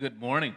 Good 0.00 0.18
morning. 0.18 0.56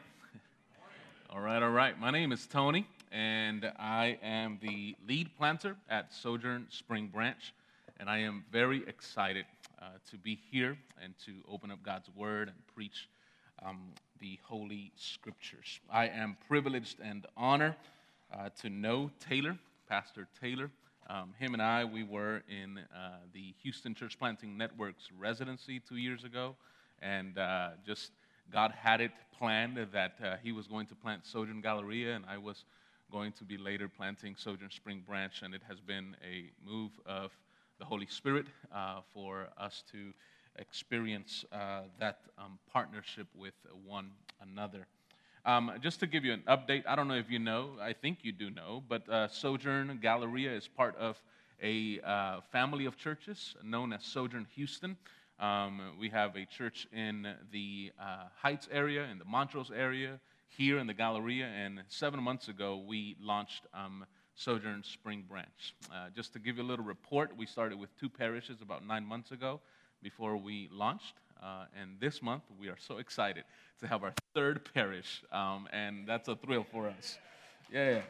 All 1.29 1.41
right, 1.41 1.61
all 1.61 1.69
right. 1.69 1.99
My 1.99 2.11
name 2.11 2.31
is 2.31 2.47
Tony, 2.47 2.87
and 3.11 3.69
I 3.77 4.17
am 4.23 4.57
the 4.61 4.95
lead 5.05 5.35
planter 5.37 5.75
at 5.89 6.13
Sojourn 6.13 6.67
Spring 6.69 7.09
Branch, 7.13 7.53
and 7.99 8.09
I 8.09 8.19
am 8.19 8.45
very 8.53 8.87
excited 8.87 9.43
uh, 9.81 9.87
to 10.11 10.17
be 10.17 10.39
here 10.49 10.77
and 11.03 11.13
to 11.25 11.33
open 11.51 11.71
up 11.71 11.83
God's 11.83 12.09
Word 12.15 12.47
and 12.47 12.55
preach 12.73 13.09
um, 13.65 13.91
the 14.21 14.39
Holy 14.45 14.93
Scriptures. 14.95 15.81
I 15.91 16.07
am 16.07 16.37
privileged 16.47 17.01
and 17.03 17.25
honored 17.35 17.75
uh, 18.33 18.47
to 18.61 18.69
know 18.69 19.11
Taylor, 19.19 19.57
Pastor 19.89 20.25
Taylor. 20.39 20.71
Um, 21.09 21.33
him 21.37 21.51
and 21.51 21.61
I, 21.61 21.83
we 21.83 22.03
were 22.03 22.43
in 22.47 22.77
uh, 22.77 23.17
the 23.33 23.53
Houston 23.61 23.93
Church 23.93 24.17
Planting 24.17 24.57
Network's 24.57 25.09
residency 25.19 25.81
two 25.81 25.97
years 25.97 26.23
ago, 26.23 26.55
and 27.01 27.37
uh, 27.37 27.71
just 27.85 28.11
God 28.51 28.71
had 28.71 29.01
it 29.01 29.11
planned 29.37 29.77
that 29.93 30.13
uh, 30.23 30.35
He 30.43 30.51
was 30.51 30.67
going 30.67 30.87
to 30.87 30.95
plant 30.95 31.25
Sojourn 31.25 31.61
Galleria, 31.61 32.15
and 32.15 32.25
I 32.27 32.37
was 32.37 32.65
going 33.11 33.31
to 33.33 33.43
be 33.43 33.57
later 33.57 33.87
planting 33.87 34.35
Sojourn 34.37 34.71
Spring 34.71 35.03
Branch. 35.05 35.33
And 35.43 35.53
it 35.53 35.61
has 35.67 35.79
been 35.79 36.15
a 36.23 36.51
move 36.67 36.91
of 37.05 37.31
the 37.79 37.85
Holy 37.85 38.07
Spirit 38.07 38.45
uh, 38.73 39.01
for 39.13 39.47
us 39.57 39.83
to 39.91 40.13
experience 40.57 41.45
uh, 41.51 41.81
that 41.99 42.19
um, 42.37 42.59
partnership 42.71 43.27
with 43.35 43.55
one 43.85 44.11
another. 44.41 44.85
Um, 45.45 45.71
just 45.81 45.99
to 45.99 46.07
give 46.07 46.23
you 46.23 46.31
an 46.31 46.43
update, 46.47 46.83
I 46.87 46.95
don't 46.95 47.07
know 47.07 47.15
if 47.15 47.29
you 47.29 47.39
know, 47.39 47.71
I 47.81 47.91
think 47.93 48.19
you 48.21 48.31
do 48.31 48.49
know, 48.49 48.81
but 48.87 49.07
uh, 49.09 49.27
Sojourn 49.27 49.99
Galleria 50.01 50.53
is 50.53 50.67
part 50.67 50.95
of 50.95 51.21
a 51.61 51.99
uh, 52.01 52.41
family 52.51 52.85
of 52.85 52.97
churches 52.97 53.55
known 53.63 53.93
as 53.93 54.03
Sojourn 54.03 54.47
Houston. 54.55 54.95
Um, 55.39 55.81
we 55.99 56.09
have 56.09 56.35
a 56.35 56.45
church 56.45 56.87
in 56.93 57.27
the 57.51 57.91
uh, 57.99 58.25
Heights 58.35 58.69
area, 58.71 59.05
in 59.05 59.17
the 59.17 59.25
Montrose 59.25 59.71
area, 59.75 60.19
here 60.47 60.77
in 60.77 60.87
the 60.87 60.93
Galleria, 60.93 61.45
and 61.47 61.81
seven 61.87 62.21
months 62.21 62.47
ago 62.47 62.83
we 62.87 63.15
launched 63.19 63.65
um, 63.73 64.05
Sojourn 64.35 64.83
Spring 64.83 65.23
Branch. 65.27 65.75
Uh, 65.91 66.09
just 66.15 66.33
to 66.33 66.39
give 66.39 66.57
you 66.57 66.63
a 66.63 66.65
little 66.65 66.85
report, 66.85 67.35
we 67.35 67.45
started 67.45 67.79
with 67.79 67.89
two 67.99 68.09
parishes 68.09 68.61
about 68.61 68.85
nine 68.85 69.05
months 69.05 69.31
ago 69.31 69.59
before 70.01 70.37
we 70.37 70.69
launched. 70.71 71.15
Uh, 71.41 71.65
and 71.79 71.99
this 71.99 72.21
month, 72.21 72.43
we 72.59 72.69
are 72.69 72.77
so 72.79 72.99
excited 72.99 73.43
to 73.79 73.87
have 73.87 74.03
our 74.03 74.13
third 74.33 74.69
parish, 74.73 75.23
um, 75.31 75.67
and 75.73 76.07
that's 76.07 76.27
a 76.29 76.35
thrill 76.35 76.65
for 76.71 76.87
us. 76.87 77.17
Yeah. 77.71 78.01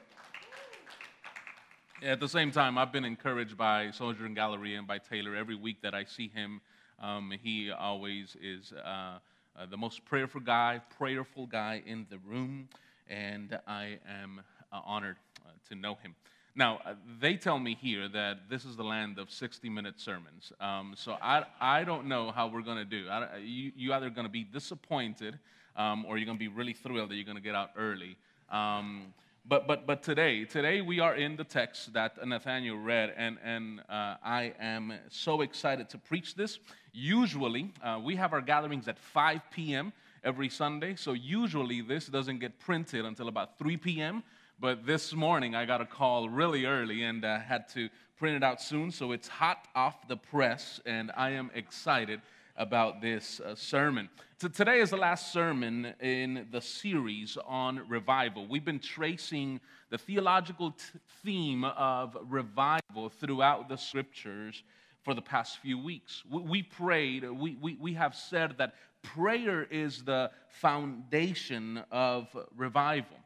yeah. 2.01 2.11
At 2.11 2.19
the 2.19 2.27
same 2.27 2.51
time, 2.51 2.77
I've 2.77 2.91
been 2.91 3.05
encouraged 3.05 3.57
by 3.57 3.91
Sojourn 3.91 4.33
Galleria 4.33 4.77
and 4.77 4.85
by 4.87 4.97
Taylor 4.97 5.35
every 5.35 5.55
week 5.55 5.81
that 5.83 5.95
I 5.95 6.03
see 6.03 6.27
him 6.27 6.59
um, 6.99 7.31
he 7.41 7.71
always 7.71 8.35
is 8.41 8.71
uh, 8.73 9.19
uh, 9.55 9.65
the 9.69 9.77
most 9.77 10.05
prayerful 10.05 10.41
guy, 10.41 10.81
prayerful 10.97 11.47
guy 11.47 11.83
in 11.85 12.05
the 12.09 12.17
room, 12.19 12.69
and 13.09 13.59
I 13.67 13.99
am 14.07 14.41
uh, 14.71 14.79
honored 14.85 15.17
uh, 15.45 15.49
to 15.69 15.75
know 15.75 15.95
him. 15.95 16.15
Now, 16.55 16.79
uh, 16.85 16.93
they 17.19 17.35
tell 17.35 17.57
me 17.57 17.75
here 17.79 18.07
that 18.09 18.49
this 18.49 18.63
is 18.63 18.75
the 18.75 18.83
land 18.83 19.17
of 19.17 19.31
60 19.31 19.69
minute 19.69 19.99
sermons. 19.99 20.51
Um, 20.59 20.93
so 20.95 21.17
I, 21.21 21.45
I 21.59 21.83
don't 21.83 22.07
know 22.07 22.31
how 22.31 22.47
we're 22.47 22.61
going 22.61 22.77
to 22.77 22.85
do. 22.85 23.09
I, 23.09 23.37
you, 23.37 23.71
you 23.75 23.93
either 23.93 24.09
going 24.09 24.27
to 24.27 24.31
be 24.31 24.43
disappointed 24.43 25.39
um, 25.75 26.05
or 26.05 26.17
you're 26.17 26.25
going 26.27 26.37
to 26.37 26.43
be 26.43 26.49
really 26.49 26.73
thrilled 26.73 27.09
that 27.09 27.15
you're 27.15 27.25
going 27.25 27.37
to 27.37 27.43
get 27.43 27.55
out 27.55 27.71
early. 27.75 28.17
Um, 28.51 29.13
but, 29.45 29.67
but, 29.67 29.85
but 29.85 30.03
today, 30.03 30.45
today 30.45 30.79
we 30.79 31.01
are 31.01 31.15
in 31.15 31.35
the 31.35 31.43
text 31.43 31.91
that 31.93 32.25
Nathaniel 32.25 32.77
read, 32.77 33.13
and, 33.17 33.37
and 33.43 33.81
uh, 33.89 34.15
I 34.23 34.53
am 34.59 34.93
so 35.09 35.41
excited 35.41 35.89
to 35.89 35.97
preach 35.97 36.35
this. 36.35 36.59
Usually, 36.93 37.73
uh, 37.83 37.99
we 38.01 38.15
have 38.15 38.31
our 38.31 38.41
gatherings 38.41 38.87
at 38.87 38.97
5 38.97 39.41
p.m. 39.51 39.91
every 40.23 40.47
Sunday, 40.47 40.95
so 40.95 41.11
usually 41.11 41.81
this 41.81 42.07
doesn't 42.07 42.39
get 42.39 42.57
printed 42.57 43.03
until 43.03 43.27
about 43.27 43.59
3 43.59 43.75
p.m. 43.77 44.23
But 44.61 44.85
this 44.85 45.13
morning, 45.13 45.55
I 45.55 45.65
got 45.65 45.81
a 45.81 45.85
call 45.85 46.29
really 46.29 46.65
early 46.65 47.03
and 47.03 47.25
uh, 47.25 47.39
had 47.39 47.67
to 47.69 47.89
print 48.17 48.37
it 48.37 48.43
out 48.43 48.61
soon, 48.61 48.91
so 48.91 49.11
it's 49.11 49.27
hot 49.27 49.67
off 49.75 50.07
the 50.07 50.15
press, 50.15 50.79
and 50.85 51.11
I 51.17 51.31
am 51.31 51.51
excited 51.53 52.21
about 52.55 53.01
this 53.01 53.39
uh, 53.39 53.55
sermon. 53.55 54.09
So 54.39 54.47
today 54.47 54.79
is 54.79 54.91
the 54.91 54.97
last 54.97 55.33
sermon 55.33 55.93
in 55.99 56.47
the 56.51 56.61
series 56.61 57.37
on 57.47 57.81
revival. 57.87 58.45
We've 58.47 58.65
been 58.65 58.79
tracing 58.79 59.59
the 59.89 59.97
theological 59.97 60.71
t- 60.71 60.99
theme 61.23 61.63
of 61.63 62.17
revival 62.29 63.09
throughout 63.09 63.69
the 63.69 63.77
scriptures 63.77 64.63
for 65.03 65.13
the 65.13 65.21
past 65.21 65.59
few 65.59 65.77
weeks. 65.77 66.23
We, 66.29 66.41
we 66.41 66.63
prayed, 66.63 67.29
we, 67.29 67.57
we, 67.61 67.77
we 67.79 67.93
have 67.93 68.15
said 68.15 68.55
that 68.57 68.75
prayer 69.01 69.63
is 69.63 70.03
the 70.03 70.31
foundation 70.49 71.83
of 71.91 72.27
revival. 72.55 73.17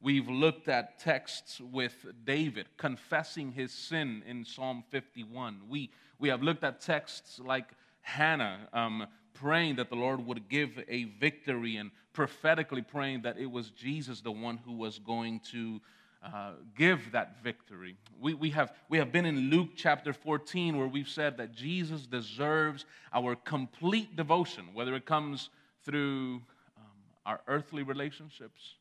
We've 0.00 0.28
looked 0.28 0.68
at 0.68 0.98
texts 0.98 1.60
with 1.60 1.94
David 2.24 2.66
confessing 2.76 3.52
his 3.52 3.72
sin 3.72 4.22
in 4.26 4.44
Psalm 4.44 4.84
51. 4.90 5.62
We, 5.68 5.90
we 6.18 6.28
have 6.28 6.42
looked 6.42 6.62
at 6.62 6.80
texts 6.82 7.40
like 7.42 7.68
Hannah 8.04 8.68
um, 8.72 9.06
praying 9.32 9.76
that 9.76 9.88
the 9.88 9.96
Lord 9.96 10.24
would 10.24 10.48
give 10.48 10.78
a 10.88 11.04
victory 11.04 11.76
and 11.76 11.90
prophetically 12.12 12.82
praying 12.82 13.22
that 13.22 13.38
it 13.38 13.50
was 13.50 13.70
Jesus, 13.70 14.20
the 14.20 14.30
one 14.30 14.58
who 14.58 14.72
was 14.72 14.98
going 14.98 15.40
to 15.50 15.80
uh, 16.22 16.52
give 16.76 17.12
that 17.12 17.42
victory. 17.42 17.96
We, 18.20 18.34
we, 18.34 18.50
have, 18.50 18.72
we 18.88 18.98
have 18.98 19.10
been 19.10 19.26
in 19.26 19.50
Luke 19.50 19.70
chapter 19.74 20.12
14 20.12 20.78
where 20.78 20.86
we've 20.86 21.08
said 21.08 21.36
that 21.38 21.52
Jesus 21.52 22.06
deserves 22.06 22.84
our 23.12 23.34
complete 23.34 24.16
devotion, 24.16 24.68
whether 24.74 24.94
it 24.94 25.06
comes 25.06 25.50
through 25.84 26.42
um, 26.76 26.84
our 27.26 27.40
earthly 27.48 27.82
relationships, 27.82 28.76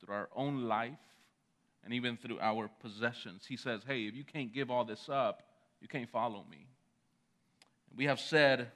through 0.00 0.14
our 0.14 0.28
own 0.34 0.62
life, 0.62 0.98
and 1.84 1.92
even 1.92 2.16
through 2.16 2.40
our 2.40 2.68
possessions. 2.80 3.44
He 3.46 3.56
says, 3.56 3.82
Hey, 3.86 4.06
if 4.06 4.14
you 4.14 4.24
can't 4.24 4.52
give 4.52 4.70
all 4.70 4.84
this 4.84 5.08
up, 5.08 5.42
you 5.80 5.88
can't 5.88 6.08
follow 6.10 6.44
me. 6.50 6.66
We 7.96 8.06
have 8.06 8.20
said 8.20 8.70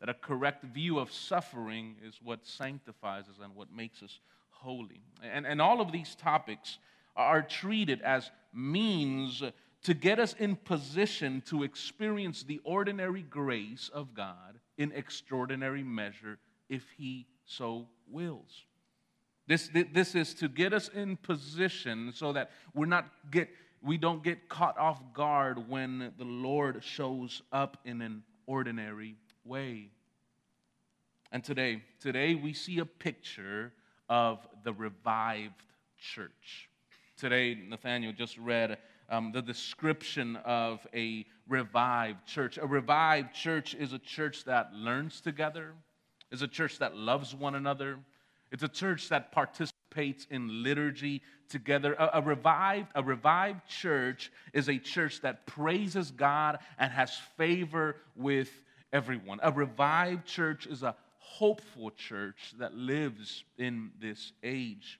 that 0.00 0.08
a 0.08 0.14
correct 0.14 0.64
view 0.64 0.98
of 0.98 1.12
suffering 1.12 1.96
is 2.04 2.18
what 2.22 2.46
sanctifies 2.46 3.24
us 3.28 3.36
and 3.42 3.54
what 3.54 3.72
makes 3.72 4.02
us 4.02 4.18
holy. 4.50 5.02
And, 5.22 5.46
and 5.46 5.60
all 5.60 5.80
of 5.80 5.92
these 5.92 6.14
topics 6.14 6.78
are 7.16 7.42
treated 7.42 8.00
as 8.02 8.30
means 8.52 9.42
to 9.84 9.94
get 9.94 10.18
us 10.18 10.34
in 10.38 10.56
position 10.56 11.42
to 11.46 11.64
experience 11.64 12.42
the 12.42 12.60
ordinary 12.64 13.22
grace 13.22 13.90
of 13.92 14.14
God 14.14 14.58
in 14.78 14.92
extraordinary 14.92 15.82
measure 15.82 16.38
if 16.68 16.84
He 16.96 17.26
so 17.44 17.88
wills. 18.08 18.64
This, 19.48 19.70
this 19.92 20.14
is 20.14 20.34
to 20.34 20.48
get 20.48 20.72
us 20.72 20.88
in 20.88 21.16
position 21.16 22.12
so 22.14 22.32
that 22.32 22.50
we're 22.74 22.86
not 22.86 23.06
get, 23.30 23.50
we 23.82 23.98
don't 23.98 24.22
get 24.22 24.48
caught 24.48 24.78
off 24.78 25.00
guard 25.12 25.68
when 25.68 26.12
the 26.16 26.24
Lord 26.24 26.82
shows 26.84 27.42
up 27.50 27.78
in 27.84 28.00
an 28.00 28.22
ordinary 28.46 29.16
way. 29.44 29.90
And 31.30 31.42
today, 31.42 31.82
today 32.00 32.34
we 32.34 32.52
see 32.52 32.78
a 32.78 32.84
picture 32.84 33.72
of 34.08 34.46
the 34.64 34.72
revived 34.72 35.62
church. 35.98 36.68
Today, 37.16 37.56
Nathaniel 37.68 38.12
just 38.12 38.36
read 38.38 38.78
um, 39.08 39.32
the 39.32 39.42
description 39.42 40.36
of 40.44 40.86
a 40.94 41.24
revived 41.48 42.26
church. 42.26 42.58
A 42.58 42.66
revived 42.66 43.34
church 43.34 43.74
is 43.74 43.92
a 43.92 43.98
church 43.98 44.44
that 44.44 44.72
learns 44.74 45.20
together, 45.20 45.74
is 46.30 46.42
a 46.42 46.48
church 46.48 46.78
that 46.78 46.96
loves 46.96 47.34
one 47.34 47.54
another, 47.54 47.98
it's 48.50 48.62
a 48.62 48.68
church 48.68 49.08
that 49.08 49.32
participates 49.92 50.26
in 50.30 50.62
liturgy 50.62 51.22
together. 51.48 51.94
A, 51.94 52.10
a, 52.14 52.22
revived, 52.22 52.88
a 52.94 53.02
revived 53.02 53.66
church 53.68 54.30
is 54.52 54.68
a 54.68 54.78
church 54.78 55.20
that 55.22 55.46
praises 55.46 56.10
God 56.10 56.58
and 56.78 56.92
has 56.92 57.14
favor 57.36 57.96
with 58.16 58.50
everyone. 58.92 59.40
A 59.42 59.52
revived 59.52 60.26
church 60.26 60.66
is 60.66 60.82
a 60.82 60.94
hopeful 61.18 61.90
church 61.90 62.54
that 62.58 62.74
lives 62.74 63.44
in 63.58 63.90
this 64.00 64.32
age. 64.42 64.98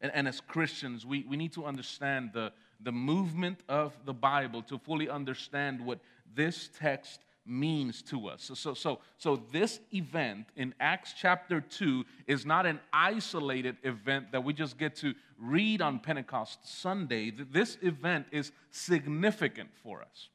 And, 0.00 0.12
and 0.14 0.28
as 0.28 0.40
Christians, 0.40 1.06
we, 1.06 1.24
we 1.28 1.36
need 1.36 1.52
to 1.52 1.64
understand 1.64 2.30
the, 2.32 2.52
the 2.80 2.92
movement 2.92 3.60
of 3.68 3.96
the 4.04 4.12
Bible 4.12 4.62
to 4.62 4.78
fully 4.78 5.08
understand 5.08 5.80
what 5.80 6.00
this 6.34 6.68
text 6.78 7.23
means 7.46 8.02
to 8.02 8.28
us. 8.28 8.42
So, 8.42 8.54
so, 8.54 8.74
so, 8.74 8.98
so 9.18 9.42
this 9.52 9.80
event 9.92 10.46
in 10.56 10.74
Acts 10.80 11.14
chapter 11.18 11.60
2 11.60 12.04
is 12.26 12.46
not 12.46 12.66
an 12.66 12.80
isolated 12.92 13.76
event 13.82 14.32
that 14.32 14.44
we 14.44 14.52
just 14.52 14.78
get 14.78 14.96
to 14.96 15.14
read 15.38 15.82
on 15.82 15.98
Pentecost 15.98 16.58
Sunday. 16.80 17.30
This 17.30 17.76
event 17.82 18.26
is 18.30 18.52
significant 18.70 19.70
for 19.82 20.02
us. 20.02 20.28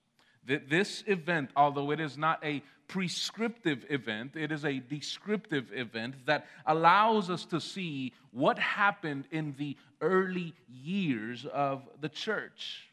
This 0.46 1.04
event, 1.06 1.52
although 1.56 1.92
it 1.92 2.00
is 2.00 2.18
not 2.18 2.44
a 2.44 2.64
prescriptive 2.88 3.86
event, 3.90 4.36
it 4.36 4.52
is 4.52 4.66
a 4.66 4.80
descriptive 4.80 5.70
event 5.74 6.16
that 6.26 6.48
allows 6.66 7.30
us 7.30 7.46
to 7.46 7.62
see 7.62 8.14
what 8.32 8.58
happened 8.58 9.26
in 9.30 9.54
the 9.60 9.78
early 10.02 10.56
years 10.68 11.46
of 11.46 11.84
the 12.02 12.10
church. 12.10 12.90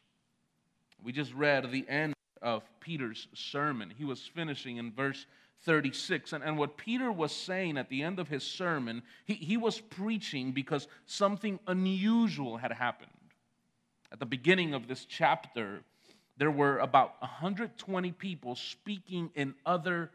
We 1.03 1.11
just 1.11 1.33
read 1.33 1.71
the 1.71 1.85
end 1.89 2.13
of 2.41 2.63
Peter's 2.79 3.27
sermon. 3.33 3.91
He 3.95 4.05
was 4.05 4.21
finishing 4.21 4.77
in 4.77 4.91
verse 4.91 5.25
36. 5.63 6.33
And, 6.33 6.43
and 6.43 6.57
what 6.57 6.77
Peter 6.77 7.11
was 7.11 7.31
saying 7.31 7.77
at 7.77 7.89
the 7.89 8.03
end 8.03 8.19
of 8.19 8.27
his 8.27 8.43
sermon, 8.43 9.03
he, 9.25 9.33
he 9.33 9.57
was 9.57 9.79
preaching 9.79 10.51
because 10.51 10.87
something 11.05 11.59
unusual 11.67 12.57
had 12.57 12.71
happened. 12.71 13.11
At 14.11 14.19
the 14.19 14.25
beginning 14.25 14.73
of 14.73 14.87
this 14.87 15.05
chapter, 15.05 15.81
there 16.37 16.51
were 16.51 16.77
about 16.77 17.19
120 17.21 18.11
people 18.13 18.55
speaking 18.55 19.31
in 19.35 19.55
other 19.65 20.11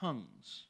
tongues, 0.00 0.64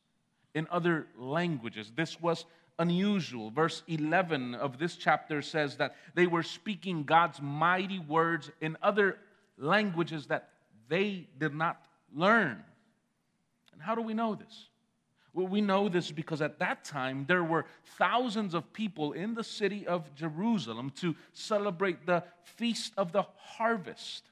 in 0.54 0.66
other 0.70 1.06
languages. 1.18 1.90
This 1.94 2.20
was 2.20 2.44
unusual. 2.78 3.50
Verse 3.50 3.82
11 3.88 4.54
of 4.54 4.78
this 4.78 4.96
chapter 4.96 5.42
says 5.42 5.76
that 5.76 5.96
they 6.14 6.26
were 6.26 6.42
speaking 6.42 7.04
God's 7.04 7.40
mighty 7.40 7.98
words 7.98 8.50
in 8.60 8.76
other 8.82 9.18
languages 9.58 10.26
that 10.26 10.50
they 10.90 11.28
did 11.38 11.54
not 11.54 11.82
learn. 12.14 12.62
And 13.72 13.80
how 13.80 13.94
do 13.94 14.02
we 14.02 14.12
know 14.12 14.34
this? 14.34 14.68
Well, 15.32 15.46
we 15.46 15.60
know 15.60 15.88
this 15.88 16.10
because 16.10 16.42
at 16.42 16.58
that 16.58 16.84
time 16.84 17.24
there 17.28 17.44
were 17.44 17.64
thousands 17.96 18.52
of 18.52 18.72
people 18.72 19.12
in 19.12 19.34
the 19.34 19.44
city 19.44 19.86
of 19.86 20.12
Jerusalem 20.16 20.90
to 20.96 21.14
celebrate 21.32 22.04
the 22.04 22.24
Feast 22.42 22.92
of 22.96 23.12
the 23.12 23.24
Harvest. 23.36 24.24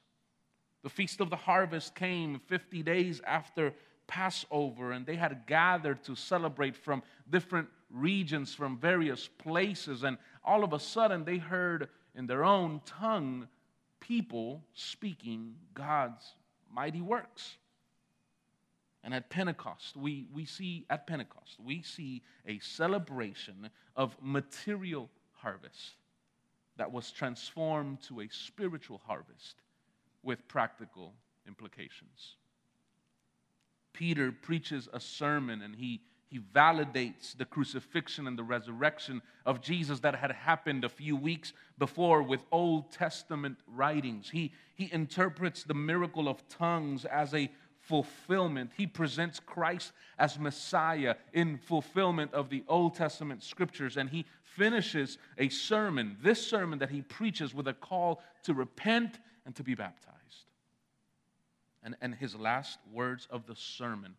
The 0.83 0.89
Feast 0.89 1.21
of 1.21 1.29
the 1.29 1.37
Harvest 1.37 1.95
came 1.95 2.41
50 2.47 2.83
days 2.83 3.21
after 3.25 3.73
Passover, 4.07 4.91
and 4.91 5.05
they 5.05 5.15
had 5.15 5.45
gathered 5.47 6.03
to 6.03 6.15
celebrate 6.15 6.75
from 6.75 7.01
different 7.29 7.69
regions, 7.89 8.53
from 8.53 8.77
various 8.77 9.29
places. 9.37 10.03
And 10.03 10.17
all 10.43 10.65
of 10.65 10.73
a 10.73 10.79
sudden, 10.79 11.23
they 11.23 11.37
heard 11.37 11.87
in 12.15 12.27
their 12.27 12.43
own 12.43 12.81
tongue 12.85 13.47
people 14.01 14.63
speaking 14.73 15.55
God's 15.73 16.33
mighty 16.73 17.01
works. 17.01 17.57
And 19.03 19.13
at 19.13 19.29
Pentecost, 19.29 19.95
we, 19.95 20.27
we 20.33 20.45
see, 20.45 20.85
at 20.89 21.07
Pentecost, 21.07 21.57
we 21.63 21.81
see 21.81 22.21
a 22.45 22.59
celebration 22.59 23.69
of 23.95 24.15
material 24.21 25.09
harvest 25.31 25.95
that 26.77 26.91
was 26.91 27.11
transformed 27.11 28.01
to 28.03 28.21
a 28.21 28.29
spiritual 28.29 29.01
harvest 29.05 29.55
with 30.23 30.47
practical 30.47 31.13
implications. 31.47 32.35
Peter 33.93 34.31
preaches 34.31 34.87
a 34.93 34.99
sermon 34.99 35.61
and 35.61 35.75
he, 35.75 36.01
he 36.29 36.39
validates 36.39 37.35
the 37.35 37.45
crucifixion 37.45 38.27
and 38.27 38.37
the 38.37 38.43
resurrection 38.43 39.21
of 39.47 39.61
Jesus 39.61 39.99
that 40.01 40.15
had 40.15 40.31
happened 40.31 40.85
a 40.85 40.89
few 40.89 41.15
weeks 41.15 41.53
before 41.79 42.21
with 42.21 42.43
Old 42.51 42.91
Testament 42.91 43.57
writings. 43.67 44.29
He, 44.29 44.53
he 44.75 44.89
interprets 44.93 45.63
the 45.63 45.73
miracle 45.73 46.29
of 46.29 46.47
tongues 46.47 47.03
as 47.05 47.33
a 47.33 47.49
fulfillment. 47.81 48.69
He 48.77 48.85
presents 48.85 49.39
Christ 49.39 49.91
as 50.19 50.37
Messiah 50.37 51.15
in 51.33 51.57
fulfillment 51.57 52.31
of 52.35 52.51
the 52.51 52.63
Old 52.67 52.93
Testament 52.93 53.41
scriptures. 53.41 53.97
And 53.97 54.07
he 54.07 54.27
finishes 54.43 55.17
a 55.39 55.49
sermon, 55.49 56.15
this 56.21 56.45
sermon 56.45 56.77
that 56.79 56.91
he 56.91 57.01
preaches, 57.01 57.55
with 57.55 57.67
a 57.67 57.73
call 57.73 58.21
to 58.43 58.53
repent 58.53 59.17
and 59.47 59.55
to 59.55 59.63
be 59.63 59.73
baptized. 59.73 60.15
And, 61.81 61.95
and 62.01 62.13
his 62.13 62.35
last 62.35 62.77
words 62.93 63.27
of 63.31 63.47
the 63.47 63.55
sermon 63.55 64.13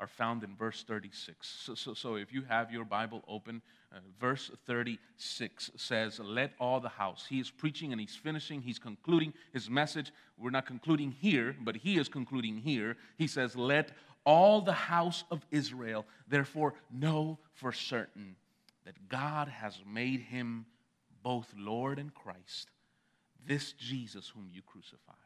are 0.00 0.06
found 0.06 0.42
in 0.42 0.56
verse 0.56 0.82
36. 0.82 1.46
So, 1.46 1.74
so, 1.74 1.92
so 1.92 2.14
if 2.14 2.32
you 2.32 2.42
have 2.48 2.72
your 2.72 2.86
Bible 2.86 3.22
open, 3.28 3.60
uh, 3.92 3.98
verse 4.18 4.50
36 4.66 5.70
says, 5.76 6.18
Let 6.18 6.52
all 6.58 6.80
the 6.80 6.88
house. 6.88 7.26
He 7.28 7.38
is 7.38 7.50
preaching 7.50 7.92
and 7.92 8.00
he's 8.00 8.16
finishing, 8.16 8.62
he's 8.62 8.78
concluding 8.78 9.34
his 9.52 9.68
message. 9.68 10.10
We're 10.38 10.50
not 10.50 10.64
concluding 10.64 11.10
here, 11.12 11.54
but 11.60 11.76
he 11.76 11.98
is 11.98 12.08
concluding 12.08 12.56
here. 12.56 12.96
He 13.18 13.26
says, 13.26 13.54
Let 13.54 13.92
all 14.24 14.62
the 14.62 14.72
house 14.72 15.24
of 15.30 15.44
Israel 15.50 16.06
therefore 16.26 16.74
know 16.90 17.38
for 17.52 17.72
certain 17.72 18.36
that 18.86 19.08
God 19.08 19.48
has 19.48 19.78
made 19.86 20.20
him 20.20 20.64
both 21.22 21.52
Lord 21.56 21.98
and 21.98 22.14
Christ, 22.14 22.70
this 23.46 23.72
Jesus 23.72 24.28
whom 24.28 24.48
you 24.50 24.62
crucified. 24.62 25.16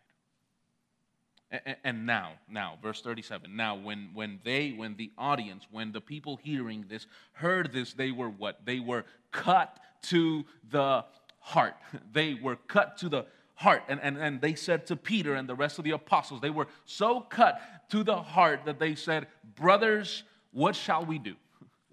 And 1.84 2.06
now, 2.06 2.32
now, 2.48 2.78
verse 2.82 3.00
37. 3.00 3.54
Now, 3.54 3.76
when, 3.76 4.10
when 4.14 4.40
they, 4.44 4.72
when 4.72 4.96
the 4.96 5.12
audience, 5.16 5.66
when 5.70 5.92
the 5.92 6.00
people 6.00 6.38
hearing 6.42 6.86
this 6.88 7.06
heard 7.32 7.72
this, 7.72 7.92
they 7.92 8.10
were 8.10 8.30
what? 8.30 8.64
They 8.64 8.80
were 8.80 9.04
cut 9.30 9.78
to 10.04 10.44
the 10.70 11.04
heart. 11.38 11.76
They 12.12 12.34
were 12.34 12.56
cut 12.56 12.98
to 12.98 13.08
the 13.08 13.26
heart. 13.54 13.82
And, 13.88 14.00
and, 14.02 14.16
and 14.16 14.40
they 14.40 14.54
said 14.54 14.86
to 14.86 14.96
Peter 14.96 15.34
and 15.34 15.48
the 15.48 15.54
rest 15.54 15.78
of 15.78 15.84
the 15.84 15.92
apostles, 15.92 16.40
they 16.40 16.50
were 16.50 16.68
so 16.84 17.20
cut 17.20 17.60
to 17.90 18.02
the 18.02 18.16
heart 18.16 18.60
that 18.64 18.78
they 18.78 18.94
said, 18.94 19.26
Brothers, 19.54 20.24
what 20.52 20.74
shall 20.74 21.04
we 21.04 21.18
do? 21.18 21.34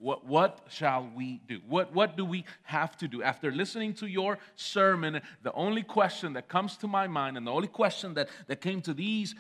What, 0.02 0.26
what 0.26 0.66
shall 0.68 1.08
we 1.16 1.42
do? 1.48 1.60
What, 1.68 1.94
what 1.94 2.18
do 2.18 2.26
we 2.26 2.44
have 2.64 2.98
to 2.98 3.08
do? 3.08 3.22
After 3.22 3.52
listening 3.52 3.94
to 3.96 4.08
your 4.08 4.40
sermon, 4.56 5.22
the 5.44 5.54
only 5.54 5.84
question 5.84 6.34
that 6.34 6.48
comes 6.48 6.76
to 6.78 6.88
my 6.88 7.06
mind 7.06 7.38
and 7.38 7.46
the 7.46 7.52
only 7.52 7.68
question 7.68 8.16
that, 8.16 8.30
that 8.48 8.62
came 8.62 8.82
to 8.82 8.96
these, 8.96 9.36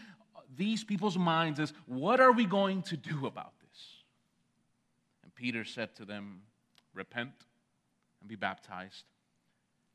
these 0.55 0.83
people's 0.83 1.17
minds 1.17 1.59
is 1.59 1.73
what 1.85 2.19
are 2.19 2.31
we 2.31 2.45
going 2.45 2.81
to 2.83 2.97
do 2.97 3.25
about 3.25 3.53
this? 3.61 3.79
And 5.23 5.33
Peter 5.33 5.63
said 5.63 5.95
to 5.95 6.05
them, 6.05 6.41
Repent 6.93 7.31
and 8.19 8.29
be 8.29 8.35
baptized, 8.35 9.05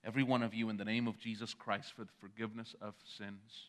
every 0.05 0.23
one 0.23 0.43
of 0.43 0.55
you, 0.55 0.71
in 0.71 0.79
the 0.79 0.85
name 0.85 1.07
of 1.07 1.19
Jesus 1.19 1.53
Christ 1.53 1.93
for 1.95 2.05
the 2.05 2.13
forgiveness 2.21 2.75
of 2.81 2.95
sins, 3.19 3.69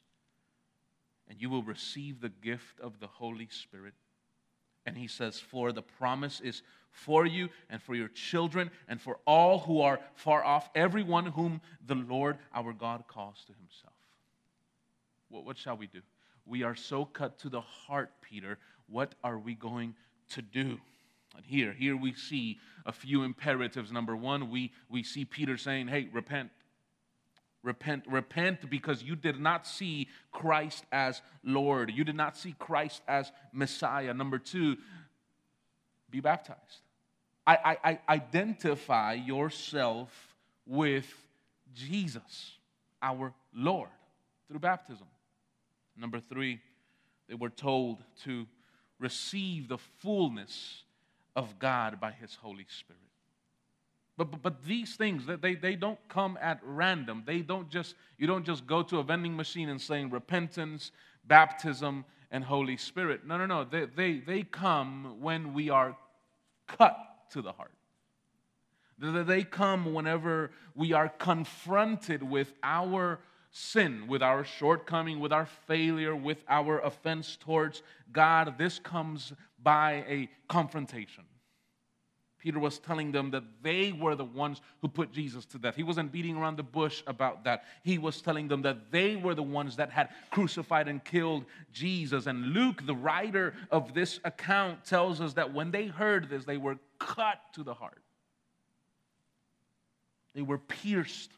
and 1.29 1.41
you 1.41 1.49
will 1.49 1.63
receive 1.63 2.21
the 2.21 2.29
gift 2.29 2.79
of 2.79 2.99
the 2.99 3.07
Holy 3.07 3.49
Spirit. 3.51 3.93
And 4.85 4.97
he 4.97 5.07
says, 5.07 5.41
For 5.41 5.73
the 5.73 5.81
promise 5.81 6.39
is 6.39 6.61
for 6.89 7.25
you 7.25 7.49
and 7.69 7.81
for 7.81 7.93
your 7.95 8.07
children 8.07 8.71
and 8.87 9.01
for 9.01 9.19
all 9.27 9.59
who 9.59 9.81
are 9.81 9.99
far 10.15 10.43
off, 10.43 10.69
everyone 10.73 11.25
whom 11.25 11.59
the 11.85 11.95
Lord 11.95 12.37
our 12.53 12.71
God 12.71 13.03
calls 13.07 13.43
to 13.47 13.53
himself. 13.53 13.93
What, 15.29 15.43
what 15.43 15.57
shall 15.57 15.75
we 15.75 15.87
do? 15.87 16.01
We 16.47 16.63
are 16.63 16.75
so 16.75 17.05
cut 17.05 17.39
to 17.39 17.49
the 17.49 17.61
heart, 17.61 18.11
Peter. 18.21 18.57
What 18.87 19.15
are 19.23 19.37
we 19.37 19.53
going 19.53 19.95
to 20.29 20.41
do? 20.41 20.79
And 21.35 21.45
here, 21.45 21.73
here 21.73 21.95
we 21.95 22.13
see 22.13 22.59
a 22.85 22.91
few 22.91 23.23
imperatives. 23.23 23.91
Number 23.91 24.15
one, 24.15 24.49
we, 24.49 24.71
we 24.89 25.03
see 25.03 25.25
Peter 25.25 25.57
saying, 25.57 25.87
Hey, 25.87 26.09
repent. 26.11 26.49
Repent, 27.63 28.05
repent 28.07 28.69
because 28.69 29.03
you 29.03 29.15
did 29.15 29.39
not 29.39 29.67
see 29.67 30.07
Christ 30.31 30.85
as 30.91 31.21
Lord. 31.43 31.91
You 31.93 32.03
did 32.05 32.15
not 32.15 32.37
see 32.37 32.55
Christ 32.57 33.01
as 33.07 33.31
Messiah. 33.51 34.13
Number 34.13 34.37
two, 34.37 34.77
be 36.09 36.21
baptized. 36.21 36.81
I, 37.45 37.77
I, 37.83 37.91
I 37.91 37.99
identify 38.13 39.13
yourself 39.13 40.35
with 40.65 41.11
Jesus, 41.73 42.57
our 43.01 43.33
Lord, 43.53 43.89
through 44.47 44.59
baptism. 44.59 45.07
Number 45.97 46.19
three, 46.19 46.59
they 47.27 47.35
were 47.35 47.49
told 47.49 48.03
to 48.23 48.45
receive 48.99 49.67
the 49.67 49.77
fullness 49.77 50.83
of 51.35 51.59
God 51.59 51.99
by 51.99 52.11
His 52.11 52.35
Holy 52.35 52.65
Spirit. 52.69 53.01
But, 54.17 54.31
but, 54.31 54.41
but, 54.41 54.63
these 54.63 54.95
things, 54.95 55.25
they, 55.27 55.53
they 55.53 55.75
don't 55.75 55.99
come 56.09 56.39
at 56.41 56.59
random. 56.63 57.21
They 57.25 57.41
don't 57.41 57.69
just, 57.69 57.93
you 58.17 58.25
don't 58.25 58.45
just 58.45 58.65
go 58.65 58.81
to 58.81 58.97
a 58.97 59.03
vending 59.03 59.35
machine 59.35 59.69
and 59.69 59.79
saying 59.79 60.09
repentance, 60.09 60.91
baptism, 61.25 62.03
and 62.31 62.43
Holy 62.43 62.77
Spirit. 62.77 63.27
No, 63.27 63.37
no, 63.37 63.45
no. 63.45 63.63
They, 63.63 63.85
they, 63.85 64.17
they 64.17 64.41
come 64.41 65.21
when 65.21 65.53
we 65.53 65.69
are 65.69 65.95
cut 66.65 66.97
to 67.31 67.43
the 67.43 67.51
heart. 67.51 67.71
They 68.99 69.43
come 69.43 69.93
whenever 69.93 70.49
we 70.73 70.93
are 70.93 71.09
confronted 71.09 72.23
with 72.23 72.51
our 72.63 73.19
sin, 73.57 74.07
with 74.07 74.21
our 74.21 74.43
shortcoming, 74.43 75.19
with 75.19 75.33
our 75.33 75.47
failure, 75.65 76.15
with 76.15 76.43
our 76.47 76.79
offense 76.79 77.37
towards 77.39 77.81
God. 78.11 78.57
This 78.57 78.77
comes 78.79 79.33
by 79.61 80.05
a 80.07 80.29
confrontation. 80.47 81.23
Peter 82.39 82.59
was 82.59 82.77
telling 82.77 83.11
them 83.11 83.31
that 83.31 83.43
they 83.63 83.91
were 83.91 84.15
the 84.15 84.23
ones 84.23 84.61
who 84.81 84.87
put 84.87 85.11
Jesus 85.11 85.43
to 85.45 85.57
death. 85.57 85.75
He 85.75 85.81
wasn't 85.81 86.11
beating 86.11 86.37
around 86.37 86.57
the 86.57 86.63
bush 86.63 87.01
about 87.07 87.43
that. 87.45 87.63
He 87.83 87.97
was 87.97 88.21
telling 88.21 88.47
them 88.47 88.61
that 88.61 88.91
they 88.91 89.15
were 89.15 89.33
the 89.33 89.43
ones 89.43 89.75
that 89.77 89.89
had 89.89 90.09
crucified 90.29 90.87
and 90.87 91.03
killed 91.03 91.45
Jesus. 91.73 92.27
And 92.27 92.53
Luke, 92.53 92.85
the 92.85 92.95
writer 92.95 93.55
of 93.71 93.95
this 93.95 94.19
account, 94.23 94.85
tells 94.85 95.19
us 95.19 95.33
that 95.33 95.51
when 95.51 95.71
they 95.71 95.87
heard 95.87 96.29
this, 96.29 96.45
they 96.45 96.57
were 96.57 96.77
cut 96.99 97.39
to 97.53 97.63
the 97.63 97.73
heart. 97.73 98.03
They 100.35 100.43
were 100.43 100.59
pierced 100.59 101.31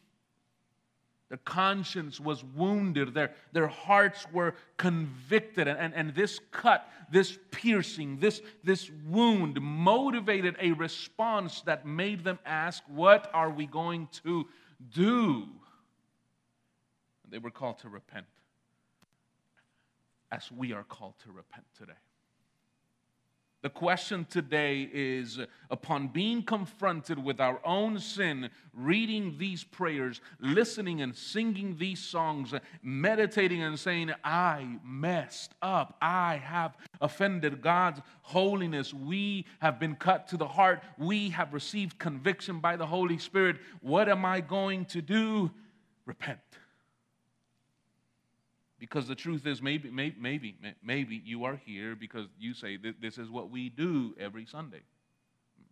their 1.30 1.38
conscience 1.46 2.20
was 2.20 2.44
wounded. 2.44 3.14
Their, 3.14 3.32
their 3.54 3.68
hearts 3.68 4.26
were 4.34 4.56
convicted. 4.78 5.68
And, 5.68 5.80
and, 5.80 5.94
and 5.94 6.16
this 6.16 6.40
cut, 6.52 6.90
this 7.12 7.38
piercing, 7.52 8.18
this, 8.18 8.42
this 8.64 8.90
wound 9.08 9.62
motivated 9.62 10.56
a 10.60 10.72
response 10.72 11.62
that 11.62 11.86
made 11.86 12.24
them 12.24 12.40
ask, 12.46 12.84
What 12.88 13.30
are 13.32 13.52
we 13.52 13.68
going 13.68 14.08
to 14.24 14.48
do? 14.92 15.46
They 17.30 17.38
were 17.38 17.52
called 17.52 17.78
to 17.80 17.90
repent, 17.90 18.26
as 20.32 20.52
we 20.52 20.74
are 20.74 20.84
called 20.84 21.14
to 21.26 21.32
repent 21.32 21.66
today. 21.78 21.94
The 23.62 23.70
question 23.70 24.26
today 24.30 24.90
is 24.94 25.38
upon 25.70 26.08
being 26.08 26.44
confronted 26.44 27.22
with 27.22 27.42
our 27.42 27.60
own 27.66 28.00
sin, 28.00 28.50
reading 28.74 29.36
these 29.38 29.66
prayers, 29.66 30.22
listening 30.40 31.02
and 31.02 31.14
singing 31.14 31.76
these 31.78 32.00
songs, 32.00 32.54
meditating 32.82 33.62
and 33.62 33.78
saying, 33.78 34.12
I 34.24 34.78
messed 34.86 35.56
up. 35.62 35.98
I 36.02 36.38
have 36.38 36.78
offended 37.02 37.62
God's 37.62 38.00
holiness. 38.22 38.94
We 38.94 39.46
have 39.60 39.78
been 39.78 39.96
cut 39.96 40.30
to 40.30 40.38
the 40.38 40.48
heart. 40.48 40.82
We 40.98 41.30
have 41.32 41.54
received 41.54 42.00
conviction 42.00 42.62
by 42.62 42.78
the 42.78 42.86
Holy 42.86 43.18
Spirit. 43.18 43.58
What 43.82 44.08
am 44.08 44.24
I 44.24 44.40
going 44.40 44.86
to 44.86 45.02
do? 45.02 45.52
Repent. 46.06 46.40
Because 48.80 49.08
the 49.08 49.16
truth 49.16 49.46
is, 49.46 49.62
maybe, 49.62 49.92
maybe, 49.92 50.16
maybe, 50.20 50.56
maybe 50.82 51.22
you 51.26 51.44
are 51.44 51.60
here 51.66 51.96
because 51.96 52.28
you 52.40 52.54
say 52.54 52.78
this 52.78 53.18
is 53.18 53.30
what 53.30 53.50
we 53.50 53.70
do 53.70 54.16
every 54.18 54.46
Sunday. 54.46 54.82